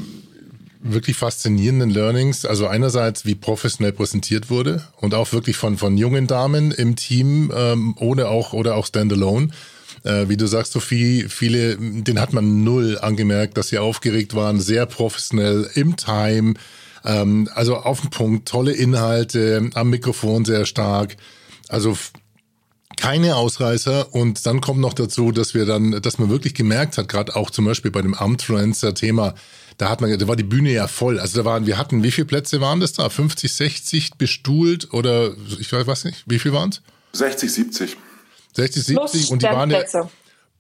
wirklich 0.84 1.16
faszinierenden 1.16 1.90
Learnings. 1.90 2.46
Also 2.46 2.68
einerseits, 2.68 3.26
wie 3.26 3.36
professionell 3.36 3.94
präsentiert 3.94 4.50
wurde 4.50 4.84
und 5.00 5.14
auch 5.14 5.32
wirklich 5.32 5.58
von, 5.58 5.78
von 5.78 5.98
jungen 5.98 6.28
Damen 6.28 6.72
im 6.72 6.96
Team 6.96 7.52
ähm, 7.56 7.96
oder 7.98 8.30
auch, 8.30 8.54
oder 8.54 8.76
auch 8.76 8.86
standalone. 8.86 9.50
Äh, 10.04 10.28
wie 10.28 10.38
du 10.38 10.48
sagst, 10.48 10.74
Sophie, 10.74 11.26
viele, 11.30 11.78
den 11.78 12.20
hat 12.20 12.34
man 12.34 12.64
null 12.64 12.98
angemerkt, 13.00 13.58
dass 13.58 13.70
sie 13.70 13.78
aufgeregt 13.78 14.36
waren, 14.36 14.60
sehr 14.60 14.86
professionell 14.86 15.70
im 15.76 15.96
Time, 15.96 16.56
ähm, 17.06 17.50
also 17.54 17.78
auf 17.78 18.02
den 18.02 18.10
Punkt, 18.10 18.48
tolle 18.48 18.74
Inhalte, 18.74 19.70
am 19.74 19.90
Mikrofon 19.90 20.46
sehr 20.46 20.66
stark. 20.66 21.16
Also 21.70 21.98
keine 22.98 23.36
Ausreißer 23.36 24.14
und 24.14 24.46
dann 24.46 24.62
kommt 24.62 24.80
noch 24.80 24.94
dazu, 24.94 25.32
dass 25.32 25.54
wir 25.54 25.66
dann, 25.66 26.02
dass 26.02 26.20
man 26.20 26.30
wirklich 26.30 26.54
gemerkt 26.54 26.98
hat, 26.98 27.08
gerade 27.08 27.36
auch 27.36 27.50
zum 27.50 27.66
Beispiel 27.66 27.92
bei 27.92 28.02
dem 28.02 28.14
Amtfluencer-Thema, 28.14 29.34
da 29.78 29.90
hat 29.90 30.02
man, 30.02 30.18
da 30.18 30.28
war 30.28 30.36
die 30.36 30.44
Bühne 30.44 30.72
ja 30.72 30.88
voll. 30.88 31.20
Also 31.20 31.40
da 31.40 31.46
waren, 31.46 31.66
wir 31.66 31.78
hatten, 31.78 32.04
wie 32.04 32.12
viele 32.12 32.26
Plätze 32.26 32.62
waren 32.62 32.80
das 32.80 32.94
da? 32.94 33.10
50, 33.10 33.52
60 33.52 34.14
bestuhlt 34.16 34.94
oder 34.94 35.32
ich 35.60 35.72
weiß 35.72 36.06
nicht, 36.06 36.24
wie 36.28 36.40
viel 36.40 36.54
waren 36.54 36.70
es? 36.70 36.82
60, 37.14 37.52
70. 37.52 37.98
60, 38.54 38.84
70 38.84 39.32
und 39.32 39.42
die 39.42 39.48
waren 39.48 39.70
ja, 39.72 39.84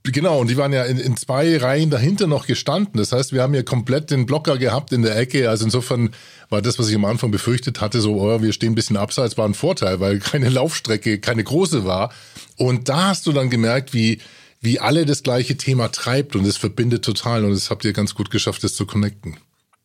Genau, 0.06 0.42
und 0.42 0.50
die 0.50 0.58
waren 0.58 0.74
ja 0.74 0.84
in, 0.84 0.98
in 0.98 1.16
zwei 1.16 1.56
Reihen 1.56 1.90
dahinter 1.90 2.28
noch 2.28 2.46
gestanden. 2.46 2.98
Das 2.98 3.14
heißt, 3.14 3.32
wir 3.32 3.42
haben 3.42 3.54
ja 3.54 3.64
komplett 3.64 4.12
den 4.12 4.26
Blocker 4.26 4.58
gehabt 4.58 4.92
in 4.92 5.02
der 5.02 5.18
Ecke. 5.18 5.50
Also 5.50 5.64
insofern 5.64 6.10
war 6.50 6.62
das, 6.62 6.78
was 6.78 6.90
ich 6.90 6.96
am 6.96 7.06
Anfang 7.06 7.32
befürchtet 7.32 7.80
hatte, 7.80 8.02
so, 8.02 8.20
oh, 8.22 8.42
wir 8.42 8.52
stehen 8.52 8.74
ein 8.74 8.76
bisschen 8.76 8.98
abseits, 8.98 9.38
war 9.38 9.48
ein 9.48 9.54
Vorteil, 9.54 10.02
weil 10.02 10.20
keine 10.20 10.50
Laufstrecke, 10.50 11.20
keine 11.20 11.46
große 11.46 11.86
war. 11.86 12.12
Und 12.58 12.90
da 12.90 13.08
hast 13.08 13.28
du 13.28 13.32
dann 13.32 13.50
gemerkt, 13.50 13.94
wie, 13.94 14.20
wie 14.60 14.82
alle 14.82 15.06
das 15.06 15.24
gleiche 15.24 15.56
Thema 15.56 15.88
treibt 15.90 16.36
und 16.36 16.46
es 16.46 16.58
verbindet 16.58 17.06
total 17.06 17.46
und 17.46 17.52
das 17.52 17.70
habt 17.70 17.86
ihr 17.86 17.94
ganz 17.94 18.14
gut 18.14 18.30
geschafft, 18.30 18.62
das 18.66 18.76
zu 18.76 18.86
connecten. 18.86 19.38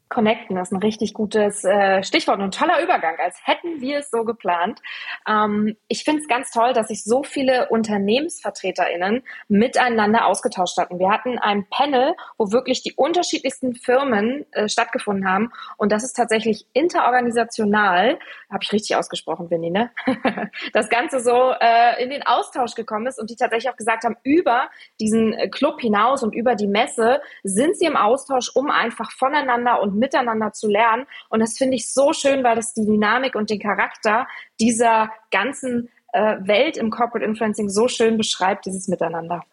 Connecten 0.09 0.57
ist 0.57 0.73
ein 0.73 0.79
richtig 0.79 1.13
gutes 1.13 1.65
äh, 1.65 2.03
Stichwort 2.03 2.39
und 2.39 2.45
ein 2.45 2.51
toller 2.51 2.83
Übergang, 2.83 3.17
als 3.19 3.39
hätten 3.45 3.81
wir 3.81 3.99
es 3.99 4.11
so 4.11 4.25
geplant. 4.25 4.81
Ähm, 5.29 5.77
ich 5.89 6.05
finde 6.05 6.23
es 6.23 6.29
ganz 6.29 6.51
toll, 6.51 6.73
dass 6.73 6.89
sich 6.89 7.05
so 7.05 7.23
viele 7.23 7.69
UnternehmensvertreterInnen 7.69 9.23
miteinander 9.49 10.27
ausgetauscht 10.27 10.79
hatten. 10.79 10.99
Wir 10.99 11.11
hatten 11.11 11.39
ein 11.39 11.67
Panel, 11.69 12.15
wo 12.39 12.53
wirklich 12.53 12.83
die 12.83 12.95
unterschiedlichsten 12.95 13.75
Firmen 13.75 14.47
äh, 14.53 14.69
stattgefunden 14.69 15.29
haben 15.29 15.53
und 15.77 15.93
das 15.93 16.05
ist 16.05 16.15
tatsächlich 16.15 16.67
interorganisational, 16.73 18.19
habe 18.51 18.61
ich 18.63 18.73
richtig 18.73 18.97
ausgesprochen, 18.97 19.51
Winnie, 19.51 19.71
ne? 19.71 19.91
das 20.73 20.89
Ganze 20.89 21.21
so 21.21 21.53
äh, 21.61 22.03
in 22.03 22.11
den 22.11 22.23
Austausch 22.27 22.75
gekommen 22.75 23.07
ist 23.07 23.21
und 23.21 23.29
die 23.31 23.37
tatsächlich 23.37 23.71
auch 23.71 23.77
gesagt 23.77 24.05
haben, 24.05 24.17
über 24.23 24.71
diesen 25.01 25.35
Club 25.51 25.81
hinaus 25.81 26.23
und 26.23 26.35
über 26.35 26.55
die 26.55 26.67
Messe 26.67 27.21
sind 27.43 27.77
sie 27.77 27.87
im 27.87 27.97
Austausch, 27.97 28.51
um 28.55 28.71
einfach 28.71 29.11
voneinander 29.13 29.83
und 29.83 29.98
miteinander 29.99 30.53
zu 30.53 30.69
lernen. 30.69 31.07
Und 31.29 31.41
das 31.41 31.57
finde 31.57 31.77
ich 31.77 31.93
so 31.93 32.13
schön, 32.13 32.45
weil 32.45 32.57
das 32.57 32.75
die 32.75 32.87
Dynamik 32.87 33.35
und 33.35 33.51
den 33.51 33.61
Charakter 33.61 34.27
dieser 34.61 35.11
ganzen 35.31 35.89
äh, 36.13 36.37
Welt 36.41 36.77
im 36.77 36.91
Corporate 36.91 37.25
Influencing 37.25 37.69
so 37.69 37.89
schön 37.89 38.17
beschreibt, 38.17 38.67
dieses 38.67 38.89
Miteinander. 38.89 39.45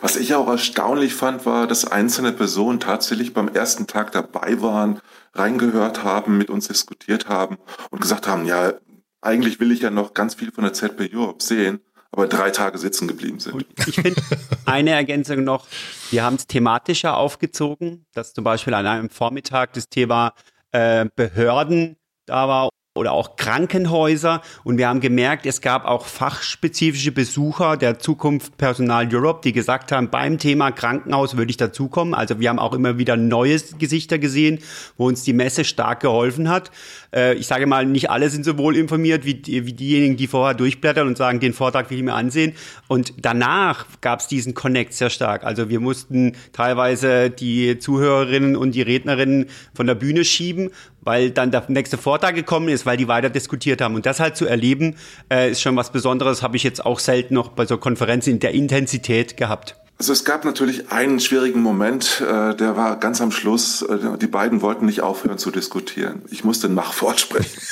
Was 0.00 0.16
ich 0.16 0.34
auch 0.34 0.48
erstaunlich 0.48 1.14
fand, 1.14 1.44
war, 1.44 1.66
dass 1.66 1.90
einzelne 1.90 2.32
Personen 2.32 2.80
tatsächlich 2.80 3.34
beim 3.34 3.48
ersten 3.48 3.86
Tag 3.86 4.12
dabei 4.12 4.62
waren, 4.62 5.00
reingehört 5.34 6.02
haben, 6.02 6.38
mit 6.38 6.48
uns 6.48 6.68
diskutiert 6.68 7.28
haben 7.28 7.58
und 7.90 8.00
gesagt 8.00 8.26
haben, 8.26 8.46
ja, 8.46 8.72
eigentlich 9.20 9.60
will 9.60 9.72
ich 9.72 9.80
ja 9.80 9.90
noch 9.90 10.14
ganz 10.14 10.34
viel 10.34 10.50
von 10.50 10.64
der 10.64 10.72
ZB 10.72 11.10
Europe 11.12 11.42
sehen 11.42 11.80
aber 12.12 12.26
drei 12.28 12.50
Tage 12.50 12.78
sitzen 12.78 13.08
geblieben 13.08 13.38
sind. 13.40 13.54
Und 13.54 13.66
ich 13.86 13.94
finde 13.96 14.20
eine 14.64 14.90
Ergänzung 14.90 15.44
noch, 15.44 15.66
wir 16.10 16.24
haben 16.24 16.36
es 16.36 16.46
thematischer 16.46 17.16
aufgezogen, 17.16 18.06
dass 18.14 18.32
zum 18.32 18.44
Beispiel 18.44 18.74
an 18.74 18.86
einem 18.86 19.10
Vormittag 19.10 19.72
das 19.72 19.88
Thema 19.88 20.34
äh, 20.72 21.06
Behörden 21.14 21.96
da 22.26 22.48
war 22.48 22.68
oder 22.96 23.12
auch 23.12 23.36
Krankenhäuser. 23.36 24.42
Und 24.64 24.78
wir 24.78 24.88
haben 24.88 25.00
gemerkt, 25.00 25.46
es 25.46 25.60
gab 25.60 25.84
auch 25.84 26.06
fachspezifische 26.06 27.12
Besucher 27.12 27.76
der 27.76 27.98
Zukunft 27.98 28.56
Personal 28.58 29.08
Europe, 29.12 29.40
die 29.44 29.52
gesagt 29.52 29.92
haben, 29.92 30.10
beim 30.10 30.38
Thema 30.38 30.70
Krankenhaus 30.70 31.36
würde 31.36 31.50
ich 31.50 31.56
dazukommen. 31.56 32.14
Also 32.14 32.40
wir 32.40 32.48
haben 32.48 32.58
auch 32.58 32.72
immer 32.72 32.98
wieder 32.98 33.16
neue 33.16 33.58
Gesichter 33.78 34.18
gesehen, 34.18 34.58
wo 34.96 35.06
uns 35.06 35.22
die 35.22 35.32
Messe 35.32 35.64
stark 35.64 36.00
geholfen 36.00 36.48
hat. 36.48 36.70
Äh, 37.14 37.34
ich 37.34 37.46
sage 37.46 37.66
mal, 37.66 37.86
nicht 37.86 38.10
alle 38.10 38.30
sind 38.30 38.44
so 38.44 38.58
wohl 38.58 38.76
informiert 38.76 39.24
wie, 39.24 39.42
wie 39.44 39.72
diejenigen, 39.72 40.16
die 40.16 40.26
vorher 40.26 40.54
durchblättern 40.54 41.06
und 41.06 41.16
sagen, 41.16 41.40
den 41.40 41.52
Vortrag 41.52 41.90
will 41.90 41.98
ich 41.98 42.04
mir 42.04 42.14
ansehen. 42.14 42.54
Und 42.88 43.14
danach 43.18 43.86
gab 44.00 44.20
es 44.20 44.28
diesen 44.28 44.54
Connect 44.54 44.92
sehr 44.92 45.10
stark. 45.10 45.44
Also 45.44 45.68
wir 45.68 45.80
mussten 45.80 46.32
teilweise 46.52 47.30
die 47.30 47.78
Zuhörerinnen 47.78 48.56
und 48.56 48.74
die 48.74 48.82
Rednerinnen 48.82 49.46
von 49.74 49.86
der 49.86 49.94
Bühne 49.94 50.24
schieben 50.24 50.70
weil 51.06 51.30
dann 51.30 51.50
der 51.50 51.64
nächste 51.68 51.96
Vortrag 51.96 52.34
gekommen 52.34 52.68
ist, 52.68 52.84
weil 52.84 52.96
die 52.96 53.08
weiter 53.08 53.30
diskutiert 53.30 53.80
haben. 53.80 53.94
Und 53.94 54.04
das 54.04 54.20
halt 54.20 54.36
zu 54.36 54.44
erleben, 54.44 54.96
äh, 55.32 55.50
ist 55.50 55.62
schon 55.62 55.76
was 55.76 55.92
Besonderes, 55.92 56.42
habe 56.42 56.56
ich 56.56 56.64
jetzt 56.64 56.84
auch 56.84 56.98
selten 56.98 57.34
noch 57.34 57.48
bei 57.48 57.64
so 57.64 57.78
Konferenzen 57.78 58.30
in 58.30 58.40
der 58.40 58.52
Intensität 58.52 59.36
gehabt. 59.36 59.76
Also 59.98 60.12
es 60.12 60.26
gab 60.26 60.44
natürlich 60.44 60.92
einen 60.92 61.20
schwierigen 61.20 61.62
Moment, 61.62 62.20
äh, 62.20 62.54
der 62.54 62.76
war 62.76 63.00
ganz 63.00 63.22
am 63.22 63.30
Schluss. 63.30 63.80
Äh, 63.80 64.18
die 64.20 64.26
beiden 64.26 64.60
wollten 64.60 64.84
nicht 64.84 65.00
aufhören 65.00 65.38
zu 65.38 65.50
diskutieren. 65.50 66.22
Ich 66.30 66.44
musste 66.44 66.68
nach 66.68 66.92
sprechen. 67.16 67.62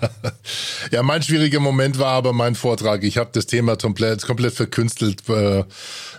ja, 0.90 1.04
mein 1.04 1.22
schwieriger 1.22 1.60
Moment 1.60 2.00
war 2.00 2.14
aber 2.14 2.32
mein 2.32 2.56
Vortrag. 2.56 3.04
Ich 3.04 3.18
habe 3.18 3.30
das 3.32 3.46
Thema 3.46 3.76
komplett, 3.76 4.26
komplett 4.26 4.54
verkünstelt 4.54 5.28
äh, 5.28 5.62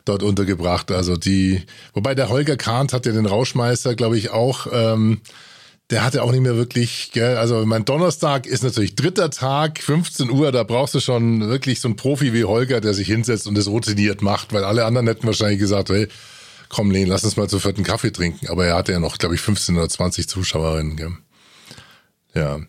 dort 0.06 0.24
untergebracht. 0.24 0.90
Also 0.90 1.18
die, 1.18 1.64
wobei 1.94 2.16
der 2.16 2.30
Holger 2.30 2.56
Kahnt 2.56 2.94
hat 2.94 3.06
ja 3.06 3.12
den 3.12 3.26
Rauschmeister, 3.26 3.96
glaube 3.96 4.18
ich, 4.18 4.30
auch. 4.30 4.68
Ähm, 4.72 5.20
der 5.90 6.04
hatte 6.04 6.22
auch 6.24 6.32
nicht 6.32 6.42
mehr 6.42 6.56
wirklich, 6.56 7.12
gell? 7.14 7.38
also 7.38 7.66
mein 7.66 7.86
Donnerstag 7.86 8.46
ist 8.46 8.64
natürlich 8.64 8.96
dritter 8.96 9.30
Tag, 9.32 9.82
15 9.82 10.30
Uhr, 10.30 10.52
da 10.52 10.64
brauchst 10.64 10.94
du 10.94 11.00
schon 11.00 11.50
wirklich 11.50 11.82
so 11.82 11.88
einen 11.88 11.96
Profi 11.96 12.34
wie 12.34 12.46
Holger, 12.46 12.80
der 12.80 12.94
sich 12.94 13.08
hinsetzt 13.08 13.48
und 13.48 13.58
das 13.58 13.68
routiniert 13.68 14.22
macht, 14.22 14.54
weil 14.54 14.64
alle 14.64 14.86
anderen 14.86 15.08
hätten 15.08 15.26
wahrscheinlich 15.26 15.60
gesagt, 15.60 15.90
hey, 15.90 16.08
komm 16.70 16.92
Lehn, 16.92 17.08
lass 17.08 17.24
uns 17.24 17.36
mal 17.36 17.50
zu 17.50 17.60
vierten 17.60 17.84
Kaffee 17.84 18.12
trinken. 18.12 18.48
Aber 18.48 18.66
er 18.66 18.76
hatte 18.76 18.92
ja 18.92 19.00
noch, 19.00 19.18
glaube 19.18 19.36
ich, 19.36 19.42
15 19.42 19.76
oder 19.76 19.90
20 19.90 20.30
Zuschauerinnen. 20.30 20.96
Gell? 20.96 21.12
Ja. 22.36 22.60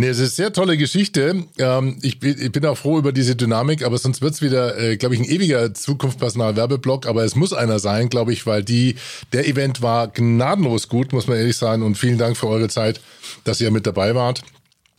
Nee, 0.00 0.06
es 0.06 0.18
ist 0.18 0.38
eine 0.38 0.46
sehr 0.46 0.52
tolle 0.52 0.76
Geschichte. 0.76 1.44
Ähm, 1.58 1.98
ich, 2.02 2.22
ich, 2.22 2.52
bin 2.52 2.64
auch 2.66 2.78
froh 2.78 2.98
über 2.98 3.10
diese 3.10 3.34
Dynamik, 3.34 3.84
aber 3.84 3.98
sonst 3.98 4.22
wird's 4.22 4.40
wieder, 4.40 4.78
äh, 4.78 4.96
glaube 4.96 5.16
ich, 5.16 5.20
ein 5.20 5.26
ewiger 5.26 5.74
Zukunftspersonal-Werbeblock. 5.74 7.06
Aber 7.06 7.24
es 7.24 7.34
muss 7.34 7.52
einer 7.52 7.80
sein, 7.80 8.08
glaube 8.08 8.32
ich, 8.32 8.46
weil 8.46 8.62
die, 8.62 8.94
der 9.32 9.48
Event 9.48 9.82
war 9.82 10.06
gnadenlos 10.06 10.88
gut, 10.88 11.12
muss 11.12 11.26
man 11.26 11.36
ehrlich 11.36 11.56
sagen. 11.56 11.82
Und 11.82 11.96
vielen 11.96 12.16
Dank 12.16 12.36
für 12.36 12.46
eure 12.46 12.68
Zeit, 12.68 13.00
dass 13.42 13.60
ihr 13.60 13.72
mit 13.72 13.88
dabei 13.88 14.14
wart. 14.14 14.42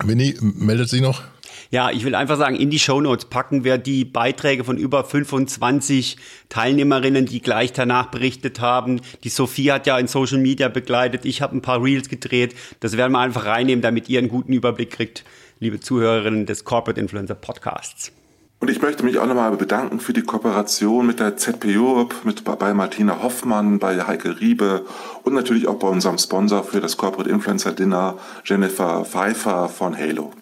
Winnie, 0.03 0.35
meldet 0.41 0.89
sich 0.89 0.99
noch? 0.99 1.23
Ja, 1.71 1.91
ich 1.91 2.03
will 2.03 2.15
einfach 2.15 2.37
sagen, 2.37 2.55
in 2.55 2.71
die 2.71 2.79
Shownotes 2.79 3.25
packen 3.25 3.63
wir 3.63 3.77
die 3.77 4.03
Beiträge 4.03 4.63
von 4.63 4.77
über 4.77 5.03
25 5.03 6.17
Teilnehmerinnen, 6.49 7.27
die 7.27 7.41
gleich 7.41 7.73
danach 7.73 8.07
berichtet 8.07 8.59
haben. 8.59 9.01
Die 9.23 9.29
Sophie 9.29 9.71
hat 9.71 9.85
ja 9.85 9.99
in 9.99 10.07
Social 10.07 10.39
Media 10.39 10.67
begleitet. 10.67 11.25
Ich 11.25 11.43
habe 11.43 11.55
ein 11.55 11.61
paar 11.61 11.83
Reels 11.83 12.09
gedreht. 12.09 12.55
Das 12.79 12.97
werden 12.97 13.11
wir 13.11 13.19
einfach 13.19 13.45
reinnehmen, 13.45 13.83
damit 13.83 14.09
ihr 14.09 14.17
einen 14.17 14.29
guten 14.29 14.51
Überblick 14.51 14.89
kriegt, 14.89 15.23
liebe 15.59 15.79
Zuhörerinnen 15.79 16.47
des 16.47 16.65
Corporate 16.65 16.99
Influencer 16.99 17.35
Podcasts. 17.35 18.11
Und 18.59 18.71
ich 18.71 18.81
möchte 18.81 19.03
mich 19.03 19.19
auch 19.19 19.27
nochmal 19.27 19.55
bedanken 19.55 19.99
für 19.99 20.11
die 20.11 20.23
Kooperation 20.23 21.05
mit 21.05 21.19
der 21.19 21.37
ZP 21.37 21.77
Europe, 21.77 22.15
mit, 22.23 22.43
bei 22.43 22.73
Martina 22.73 23.21
Hoffmann, 23.21 23.77
bei 23.77 24.07
Heike 24.07 24.41
Riebe 24.41 24.85
und 25.23 25.35
natürlich 25.35 25.67
auch 25.67 25.77
bei 25.77 25.87
unserem 25.87 26.17
Sponsor 26.17 26.63
für 26.63 26.81
das 26.81 26.97
Corporate 26.97 27.29
Influencer 27.29 27.73
Dinner, 27.73 28.17
Jennifer 28.43 29.05
Pfeiffer 29.05 29.69
von 29.69 29.95
Halo 29.95 30.33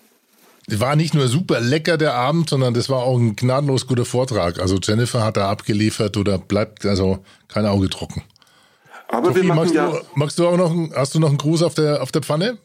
war 0.70 0.96
nicht 0.96 1.14
nur 1.14 1.28
super 1.28 1.62
lecker 1.62 1.98
der 1.98 2.14
Abend, 2.14 2.50
sondern 2.50 2.74
das 2.74 2.90
war 2.90 3.00
auch 3.00 3.18
ein 3.18 3.36
gnadenlos 3.36 3.88
guter 3.88 4.06
Vortrag. 4.06 4.60
Also 4.60 4.78
Jennifer 4.82 5.24
hat 5.24 5.38
da 5.38 5.50
abgeliefert 5.50 6.18
oder 6.18 6.38
bleibt 6.38 6.86
also 6.86 7.20
kein 7.48 7.66
Auge 7.66 7.90
trocken. 7.90 8.24
Aber 9.08 9.28
Sophie, 9.28 9.42
wir 9.42 9.44
machen 9.46 9.58
magst, 9.60 9.76
ja 9.76 9.90
du, 9.90 10.00
magst 10.16 10.40
du 10.40 10.48
auch 10.48 10.58
noch, 10.58 10.74
hast 10.94 11.16
du 11.16 11.20
noch 11.20 11.30
einen 11.30 11.38
Gruß 11.38 11.64
auf 11.64 11.74
der, 11.74 12.02
auf 12.02 12.12
der 12.12 12.22
Pfanne? 12.22 12.58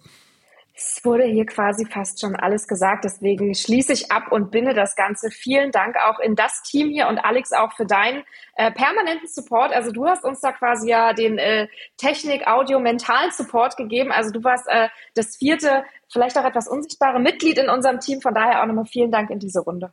Es 0.74 1.04
wurde 1.04 1.24
hier 1.24 1.44
quasi 1.46 1.86
fast 1.86 2.20
schon 2.20 2.34
alles 2.34 2.66
gesagt, 2.66 3.04
deswegen 3.04 3.54
schließe 3.54 3.92
ich 3.92 4.10
ab 4.10 4.32
und 4.32 4.50
binde 4.50 4.74
das 4.74 4.96
Ganze. 4.96 5.30
Vielen 5.30 5.70
Dank 5.70 5.96
auch 5.96 6.18
in 6.18 6.34
das 6.34 6.62
Team 6.62 6.88
hier 6.88 7.08
und 7.08 7.18
Alex 7.18 7.52
auch 7.52 7.72
für 7.74 7.84
deinen 7.84 8.24
äh, 8.56 8.72
permanenten 8.72 9.28
Support. 9.28 9.72
Also 9.72 9.92
du 9.92 10.06
hast 10.06 10.24
uns 10.24 10.40
da 10.40 10.50
quasi 10.50 10.88
ja 10.88 11.12
den 11.12 11.38
äh, 11.38 11.68
Technik, 11.98 12.46
Audio, 12.46 12.80
mentalen 12.80 13.30
Support 13.30 13.76
gegeben. 13.76 14.10
Also 14.10 14.32
du 14.32 14.42
warst 14.42 14.66
äh, 14.66 14.88
das 15.14 15.36
vierte, 15.36 15.84
vielleicht 16.12 16.38
auch 16.38 16.44
etwas 16.44 16.68
unsichtbare 16.68 17.18
Mitglied 17.18 17.58
in 17.58 17.68
unserem 17.68 18.00
Team. 18.00 18.20
Von 18.20 18.34
daher 18.34 18.62
auch 18.62 18.66
nochmal 18.66 18.86
vielen 18.86 19.10
Dank 19.10 19.30
in 19.30 19.38
diese 19.38 19.60
Runde. 19.60 19.92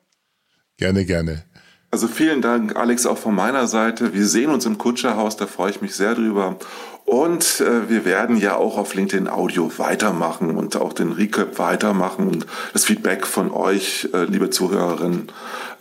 Gerne, 0.77 1.05
gerne. 1.05 1.43
Also 1.91 2.07
vielen 2.07 2.41
Dank, 2.43 2.75
Alex, 2.75 3.07
auch 3.07 3.17
von 3.17 3.33
meiner 3.33 3.65
Seite. 3.65 4.13
Wir 4.13 4.27
sehen 4.27 4.51
uns 4.51 4.65
im 4.67 4.77
Kutscherhaus, 4.77 5.37
da 5.37 5.47
freue 5.47 5.71
ich 5.71 5.81
mich 5.81 5.95
sehr 5.95 6.13
drüber. 6.13 6.57
Und 7.05 7.61
äh, 7.61 7.89
wir 7.89 8.05
werden 8.05 8.37
ja 8.37 8.55
auch 8.55 8.77
auf 8.77 8.93
LinkedIn 8.93 9.27
Audio 9.27 9.71
weitermachen 9.79 10.55
und 10.55 10.75
auch 10.75 10.93
den 10.93 11.11
Recap 11.11 11.57
weitermachen 11.57 12.27
und 12.27 12.45
das 12.73 12.85
Feedback 12.85 13.25
von 13.25 13.49
euch, 13.49 14.07
äh, 14.13 14.25
liebe 14.25 14.51
Zuhörerinnen, 14.51 15.31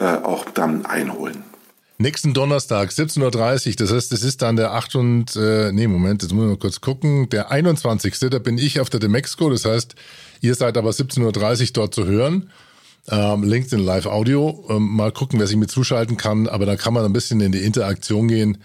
äh, 0.01 0.05
auch 0.05 0.47
dann 0.47 0.87
einholen. 0.87 1.45
Nächsten 2.01 2.33
Donnerstag, 2.33 2.91
17.30 2.91 3.23
Uhr, 3.71 3.75
das 3.77 3.93
heißt, 3.93 4.13
das 4.13 4.23
ist 4.23 4.43
dann 4.43 4.55
der 4.55 4.73
8 4.73 4.95
und, 4.95 5.35
äh, 5.35 5.73
nee, 5.73 5.89
Moment, 5.89 6.23
jetzt 6.23 6.33
muss 6.33 6.45
ich 6.45 6.51
mal 6.51 6.57
kurz 6.57 6.81
gucken, 6.81 7.29
der 7.29 7.51
21. 7.51 8.17
Da 8.31 8.39
bin 8.39 8.57
ich 8.57 8.79
auf 8.79 8.89
der 8.89 9.01
Demexco, 9.01 9.51
das 9.51 9.65
heißt, 9.65 9.97
ihr 10.41 10.55
seid 10.55 10.77
aber 10.77 10.91
17.30 10.91 11.61
Uhr 11.61 11.69
dort 11.73 11.95
zu 11.95 12.07
hören 12.07 12.51
ähm, 13.11 13.43
LinkedIn 13.43 13.85
Live 13.85 14.07
Audio. 14.07 14.65
Ähm, 14.69 14.89
mal 14.89 15.13
gucken, 15.13 15.39
wer 15.39 15.47
sich 15.47 15.57
mit 15.57 15.71
zuschalten 15.71 16.17
kann. 16.17 16.47
Aber 16.47 16.67
da 16.67 16.77
kann 16.77 16.95
man 16.95 17.05
ein 17.05 17.13
bisschen 17.13 17.41
in 17.41 17.53
die 17.53 17.65
Interaktion 17.65 18.29
gehen. 18.29 18.59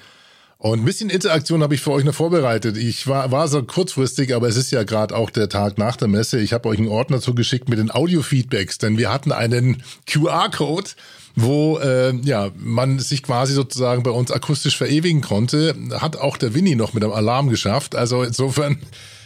Und 0.57 0.79
ein 0.79 0.85
bisschen 0.85 1.09
Interaktion 1.09 1.61
habe 1.61 1.75
ich 1.75 1.81
für 1.81 1.91
euch 1.91 2.05
noch 2.05 2.13
vorbereitet. 2.13 2.77
Ich 2.77 3.07
war, 3.07 3.31
war 3.31 3.49
so 3.49 3.61
kurzfristig, 3.63 4.33
aber 4.33 4.47
es 4.47 4.55
ist 4.55 4.71
ja 4.71 4.83
gerade 4.83 5.15
auch 5.15 5.29
der 5.29 5.49
Tag 5.49 5.77
nach 5.77 5.97
der 5.97 6.07
Messe. 6.07 6.39
Ich 6.39 6.53
habe 6.53 6.69
euch 6.69 6.77
einen 6.77 6.87
Ordner 6.87 7.19
zugeschickt 7.19 7.67
mit 7.67 7.79
den 7.79 7.91
Audio-Feedbacks, 7.91 8.77
denn 8.77 8.97
wir 8.97 9.11
hatten 9.11 9.33
einen 9.33 9.83
QR-Code, 10.07 10.91
wo 11.35 11.79
äh, 11.79 12.15
ja 12.23 12.51
man 12.57 12.99
sich 12.99 13.23
quasi 13.23 13.53
sozusagen 13.53 14.03
bei 14.03 14.11
uns 14.11 14.31
akustisch 14.31 14.77
verewigen 14.77 15.21
konnte. 15.21 15.75
Hat 15.93 16.17
auch 16.17 16.37
der 16.37 16.53
Winnie 16.53 16.75
noch 16.75 16.93
mit 16.93 17.03
einem 17.03 17.13
Alarm 17.13 17.49
geschafft. 17.49 17.95
Also 17.95 18.23
insofern 18.23 18.77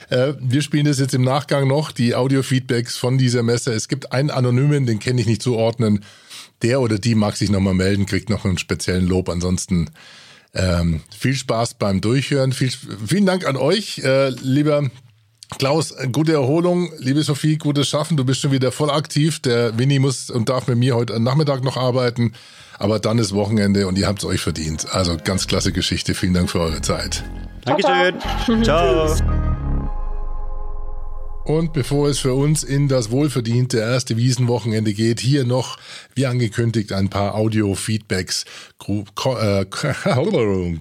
äh, 0.10 0.34
wir 0.40 0.62
spielen 0.62 0.86
das 0.86 1.00
jetzt 1.00 1.14
im 1.14 1.24
Nachgang 1.24 1.68
noch, 1.68 1.92
die 1.92 2.16
Audio-Feedbacks 2.16 2.98
von 2.98 3.18
dieser 3.18 3.44
Messe. 3.44 3.74
Es 3.74 3.88
gibt 3.88 4.12
einen 4.12 4.30
Anonymen, 4.30 4.86
den 4.86 5.00
kenne 5.00 5.22
ich 5.22 5.28
nicht 5.28 5.42
zuordnen. 5.42 6.04
Der 6.62 6.82
oder 6.82 6.98
die 6.98 7.14
mag 7.14 7.36
sich 7.36 7.52
nochmal 7.52 7.74
melden, 7.74 8.06
kriegt 8.06 8.30
noch 8.30 8.46
einen 8.46 8.58
speziellen 8.58 9.06
Lob. 9.06 9.30
Ansonsten 9.30 9.90
ähm, 10.54 11.02
viel 11.16 11.36
Spaß 11.36 11.76
beim 11.76 12.02
Durchhören. 12.02 12.52
Viel, 12.52 12.72
vielen 13.06 13.26
Dank 13.26 13.46
an 13.46 13.58
euch, 13.58 14.00
äh, 14.00 14.30
lieber 14.30 14.90
Klaus, 15.58 15.96
gute 16.12 16.34
Erholung. 16.34 16.92
Liebe 17.00 17.24
Sophie, 17.24 17.58
gutes 17.58 17.88
Schaffen. 17.88 18.18
Du 18.18 18.25
bist 18.25 18.42
schon 18.42 18.51
wieder 18.51 18.72
voll 18.72 18.89
aktiv. 18.89 19.39
Der 19.39 19.77
Winnie 19.77 20.00
muss 20.00 20.30
und 20.30 20.50
darf 20.50 20.68
mit 20.68 20.77
mir 20.77 20.96
heute 20.96 21.20
Nachmittag 21.20 21.63
noch 21.63 21.77
arbeiten. 21.77 22.34
Aber 22.77 23.00
dann 23.00 23.18
ist 23.18 23.34
Wochenende 23.34 23.88
und 23.88 23.98
ihr 23.98 24.08
habt 24.08 24.20
es 24.20 24.25
euch 24.25 24.42
verdient. 24.42 24.88
Also 24.92 25.18
ganz 25.24 25.48
klasse 25.48 25.72
Geschichte. 25.72 26.13
Vielen 26.13 26.34
Dank 26.34 26.50
für 26.50 26.60
eure 26.60 26.82
Zeit. 26.82 27.24
Dankeschön. 27.66 28.20
Ciao. 28.63 29.16
Ciao. 29.16 29.57
Und 31.48 31.72
bevor 31.72 32.10
es 32.10 32.20
für 32.20 32.34
uns 32.34 32.63
in 32.66 32.89
das 32.89 33.10
wohlverdiente 33.10 33.77
erste 33.77 34.18
Wiesenwochenende 34.18 34.94
geht, 34.94 35.22
hier 35.22 35.46
noch, 35.46 35.77
wie 36.13 36.25
angekündigt, 36.25 36.92
ein 36.92 37.10
paar 37.10 37.36
Audio-Feedbacks. 37.36 38.44
Äh, 38.86 39.06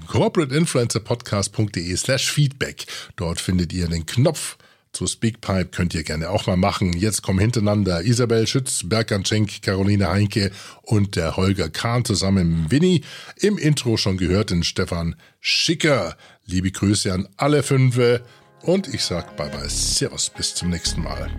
corporateinfluencerpodcast.de 0.09 1.97
slash 1.97 2.33
Feedback. 2.33 2.87
Dort 3.15 3.41
findet 3.41 3.73
ihr 3.73 3.87
den 3.87 4.07
Knopf 4.07 4.57
zu 4.91 5.07
Speakpipe 5.07 5.67
könnt 5.67 5.95
ihr 5.95 6.03
gerne 6.03 6.31
auch 6.31 6.49
mal 6.49 6.57
machen. 6.57 6.95
Jetzt 6.95 7.23
kommen 7.23 7.39
hintereinander 7.39 8.03
Isabel 8.03 8.47
Schütz, 8.49 8.81
Berkan 8.83 9.25
Schenk, 9.27 9.63
Caroline 9.63 10.09
Heinke 10.09 10.51
und 10.83 11.15
der 11.15 11.37
Holger 11.37 11.69
Kahn 11.69 12.05
zusammen 12.05 12.63
mit 12.63 12.73
Winnie. 12.73 13.03
Im 13.37 13.57
Intro 13.59 13.99
schon 13.99 14.17
gehört 14.17 14.51
den 14.51 14.65
Stefan 14.65 15.15
Schicker. 15.39 16.17
Liebe 16.47 16.73
Grüße 16.73 17.13
an 17.13 17.29
alle 17.37 17.63
Fünfe 17.63 18.23
und 18.67 18.93
ich 18.93 19.05
sag 19.05 19.37
bye 19.37 19.49
bye, 19.49 19.69
servus, 19.69 20.31
bis 20.31 20.55
zum 20.55 20.71
nächsten 20.71 21.03
Mal. 21.03 21.31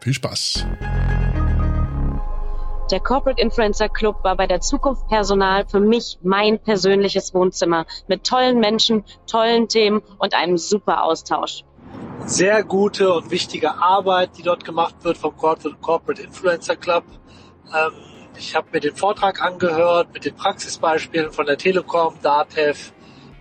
Viel 0.00 0.14
Spaß. 0.14 0.66
Der 2.90 3.00
Corporate 3.00 3.40
Influencer 3.40 3.88
Club 3.88 4.24
war 4.24 4.36
bei 4.36 4.48
der 4.48 4.60
Zukunft 4.60 5.06
Personal 5.08 5.64
für 5.68 5.78
mich 5.78 6.18
mein 6.22 6.58
persönliches 6.58 7.32
Wohnzimmer 7.34 7.86
mit 8.08 8.24
tollen 8.24 8.58
Menschen, 8.58 9.04
tollen 9.28 9.68
Themen 9.68 10.02
und 10.18 10.34
einem 10.34 10.58
super 10.58 11.04
Austausch 11.04 11.64
sehr 12.26 12.62
gute 12.62 13.12
und 13.12 13.30
wichtige 13.30 13.74
Arbeit, 13.74 14.30
die 14.38 14.42
dort 14.42 14.64
gemacht 14.64 14.94
wird 15.02 15.18
vom 15.18 15.36
Corporate 15.36 16.22
Influencer 16.22 16.76
Club. 16.76 17.04
Ähm, 17.74 17.92
ich 18.38 18.54
habe 18.54 18.68
mir 18.72 18.80
den 18.80 18.94
Vortrag 18.94 19.42
angehört 19.42 20.12
mit 20.12 20.24
den 20.24 20.34
Praxisbeispielen 20.34 21.32
von 21.32 21.46
der 21.46 21.58
Telekom, 21.58 22.14
DATEV, 22.22 22.92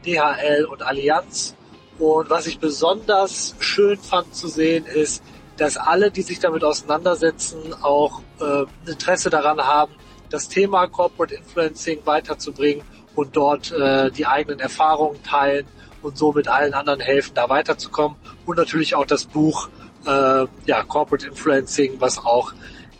DHL 0.05 0.65
und 0.65 0.81
Allianz. 0.81 1.55
Und 1.99 2.29
was 2.29 2.47
ich 2.47 2.59
besonders 2.59 3.55
schön 3.59 3.97
fand 3.97 4.33
zu 4.33 4.47
sehen, 4.47 4.85
ist, 4.85 5.21
dass 5.57 5.75
alle, 5.75 6.09
die 6.09 6.21
sich 6.21 6.39
damit 6.39 6.63
auseinandersetzen, 6.63 7.73
auch 7.81 8.21
äh, 8.39 8.63
Interesse 8.89 9.29
daran 9.29 9.59
haben, 9.59 9.91
das 10.29 10.47
Thema 10.47 10.87
Corporate 10.87 11.35
Influencing 11.35 11.99
weiterzubringen 12.05 12.83
und 13.15 13.35
dort 13.35 13.71
äh, 13.71 14.09
die 14.11 14.25
eigenen 14.25 14.59
Erfahrungen 14.59 15.21
teilen 15.23 15.65
und 16.01 16.17
so 16.17 16.31
mit 16.31 16.47
allen 16.47 16.73
anderen 16.73 17.01
helfen, 17.01 17.33
da 17.35 17.49
weiterzukommen. 17.49 18.17
Und 18.45 18.57
natürlich 18.57 18.95
auch 18.95 19.05
das 19.05 19.25
Buch 19.25 19.67
äh, 20.05 20.45
ja, 20.65 20.83
Corporate 20.87 21.27
Influencing, 21.27 21.99
was 21.99 22.17
auch 22.17 22.53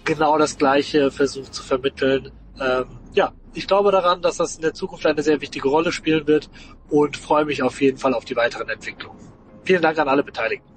genau 0.04 0.38
das 0.38 0.58
Gleiche 0.58 1.12
versucht 1.12 1.54
zu 1.54 1.64
vermitteln. 1.64 2.32
Ähm, 2.60 2.86
ja, 3.14 3.32
ich 3.54 3.68
glaube 3.68 3.92
daran, 3.92 4.22
dass 4.22 4.38
das 4.38 4.56
in 4.56 4.62
der 4.62 4.74
Zukunft 4.74 5.06
eine 5.06 5.22
sehr 5.24 5.42
wichtige 5.42 5.68
Rolle 5.68 5.92
spielen 5.92 6.28
wird 6.28 6.50
und 6.90 7.18
freue 7.18 7.46
mich 7.46 7.64
auf 7.64 7.82
jeden 7.82 7.98
Fall 7.98 8.14
auf 8.14 8.26
die 8.26 8.36
weiteren 8.36 8.70
Entwicklungen. 8.70 9.20
Vielen 9.64 9.82
Dank 9.82 9.98
an 10.00 10.08
alle 10.08 10.24
Beteiligten. 10.24 10.68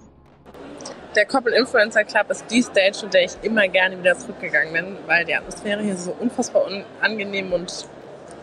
Der 1.14 1.26
Corporate 1.26 1.58
Influencer 1.58 2.04
Club 2.04 2.30
ist 2.30 2.46
die 2.50 2.62
Stage, 2.62 2.92
zu 2.92 3.06
der 3.06 3.24
ich 3.24 3.32
immer 3.42 3.68
gerne 3.68 3.98
wieder 3.98 4.16
zurückgegangen 4.16 4.72
bin, 4.72 4.96
weil 5.06 5.26
die 5.26 5.34
Atmosphäre 5.34 5.82
hier 5.82 5.96
so 5.96 6.16
unfassbar 6.18 6.66
angenehm 7.02 7.52
und 7.52 7.86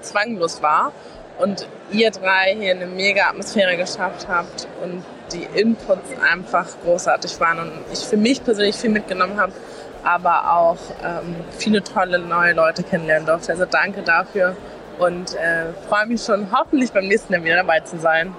zwanglos 0.01 0.62
war 0.62 0.93
und 1.39 1.67
ihr 1.91 2.12
drei 2.12 2.55
hier 2.59 2.71
eine 2.71 2.86
mega 2.86 3.29
Atmosphäre 3.29 3.75
geschafft 3.75 4.27
habt 4.27 4.67
und 4.83 5.03
die 5.33 5.48
Inputs 5.59 6.09
einfach 6.31 6.67
großartig 6.83 7.39
waren 7.39 7.59
und 7.59 7.71
ich 7.91 8.00
für 8.00 8.17
mich 8.17 8.43
persönlich 8.43 8.75
viel 8.75 8.89
mitgenommen 8.89 9.39
habe, 9.39 9.53
aber 10.03 10.53
auch 10.53 10.77
ähm, 11.03 11.36
viele 11.58 11.84
tolle 11.84 12.20
neue 12.20 12.53
Leute 12.53 12.84
kennenlernen 12.84 13.25
durfte. 13.25 13.51
Also 13.51 13.65
danke 13.65 14.01
dafür 14.01 14.56
und 15.00 15.36
äh, 15.36 15.74
freue 15.88 16.06
mich 16.08 16.24
schon 16.24 16.51
hoffentlich 16.51 16.91
beim 16.91 17.08
nächsten 17.08 17.34
Mal 17.34 17.44
wieder 17.44 17.58
dabei 17.58 17.79
zu 17.82 18.00
sein. 18.00 18.34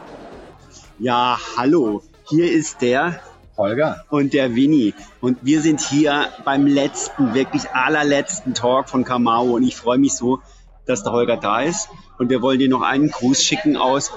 Ja, 0.98 1.38
hallo, 1.56 2.02
hier 2.28 2.52
ist 2.52 2.82
der 2.82 3.20
Holger 3.56 4.04
und 4.10 4.32
der 4.32 4.54
Winnie 4.54 4.94
und 5.20 5.38
wir 5.42 5.60
sind 5.60 5.80
hier 5.80 6.28
beim 6.44 6.66
letzten, 6.66 7.34
wirklich 7.34 7.70
allerletzten 7.70 8.54
Talk 8.54 8.88
von 8.88 9.04
Kamau 9.04 9.50
und 9.52 9.62
ich 9.62 9.76
freue 9.76 9.98
mich 9.98 10.14
so, 10.14 10.40
dass 10.86 11.02
der 11.02 11.12
Holger 11.12 11.36
da 11.36 11.62
ist. 11.62 11.88
Und 12.18 12.28
wir 12.28 12.42
wollen 12.42 12.58
dir 12.58 12.68
noch 12.68 12.82
einen 12.82 13.10
Gruß 13.10 13.42
schicken 13.42 13.76
aus 13.76 14.12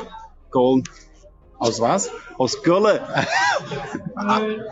Go. 0.51 0.81
Aus 1.63 1.79
was? 1.79 2.11
Aus 2.37 2.61
Görle. 2.61 3.01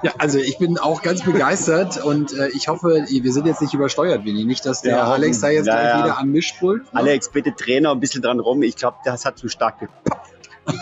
ja, 0.03 0.11
also 0.17 0.39
ich 0.39 0.57
bin 0.57 0.77
auch 0.77 1.01
ganz 1.01 1.23
begeistert 1.23 2.03
und 2.03 2.33
äh, 2.33 2.49
ich 2.49 2.67
hoffe, 2.67 3.05
wir 3.07 3.33
sind 3.33 3.47
jetzt 3.47 3.61
nicht 3.61 3.73
übersteuert, 3.73 4.25
Winnie. 4.25 4.43
Nicht, 4.45 4.65
dass 4.65 4.81
der 4.81 4.97
ja, 4.97 5.03
Alex 5.05 5.39
da 5.39 5.49
jetzt 5.49 5.67
ja, 5.67 5.73
gleich 5.73 5.87
ja. 5.87 6.03
wieder 6.03 6.17
am 6.17 6.31
Mischpult. 6.31 6.83
Ne? 6.93 6.99
Alex, 6.99 7.29
bitte 7.29 7.55
Trainer 7.55 7.91
ein 7.91 7.99
bisschen 7.99 8.21
dran 8.21 8.39
rum. 8.39 8.61
Ich 8.61 8.75
glaube, 8.75 8.97
das 9.05 9.25
hat 9.25 9.37
zu 9.37 9.47
stark 9.47 9.79
gepoppt. 9.79 10.31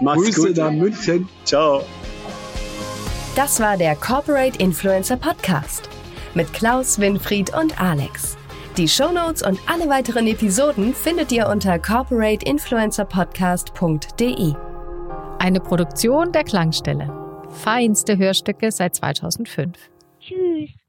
Mach's 0.00 0.22
Grüße 0.22 0.48
gut. 0.48 0.56
nach 0.56 0.70
München. 0.70 1.28
Ciao. 1.44 1.84
Das 3.36 3.60
war 3.60 3.76
der 3.76 3.94
Corporate 3.94 4.58
Influencer 4.58 5.16
Podcast 5.16 5.88
mit 6.34 6.52
Klaus, 6.52 6.98
Winfried 6.98 7.54
und 7.54 7.80
Alex. 7.80 8.36
Die 8.80 8.88
Shownotes 8.88 9.42
und 9.42 9.60
alle 9.66 9.90
weiteren 9.90 10.26
Episoden 10.26 10.94
findet 10.94 11.30
ihr 11.32 11.48
unter 11.48 11.78
corporateinfluencerpodcast.de. 11.78 14.54
Eine 15.38 15.60
Produktion 15.60 16.32
der 16.32 16.44
Klangstelle. 16.44 17.12
Feinste 17.50 18.16
Hörstücke 18.16 18.72
seit 18.72 18.96
2005. 18.96 19.76
Tschüss. 20.18 20.79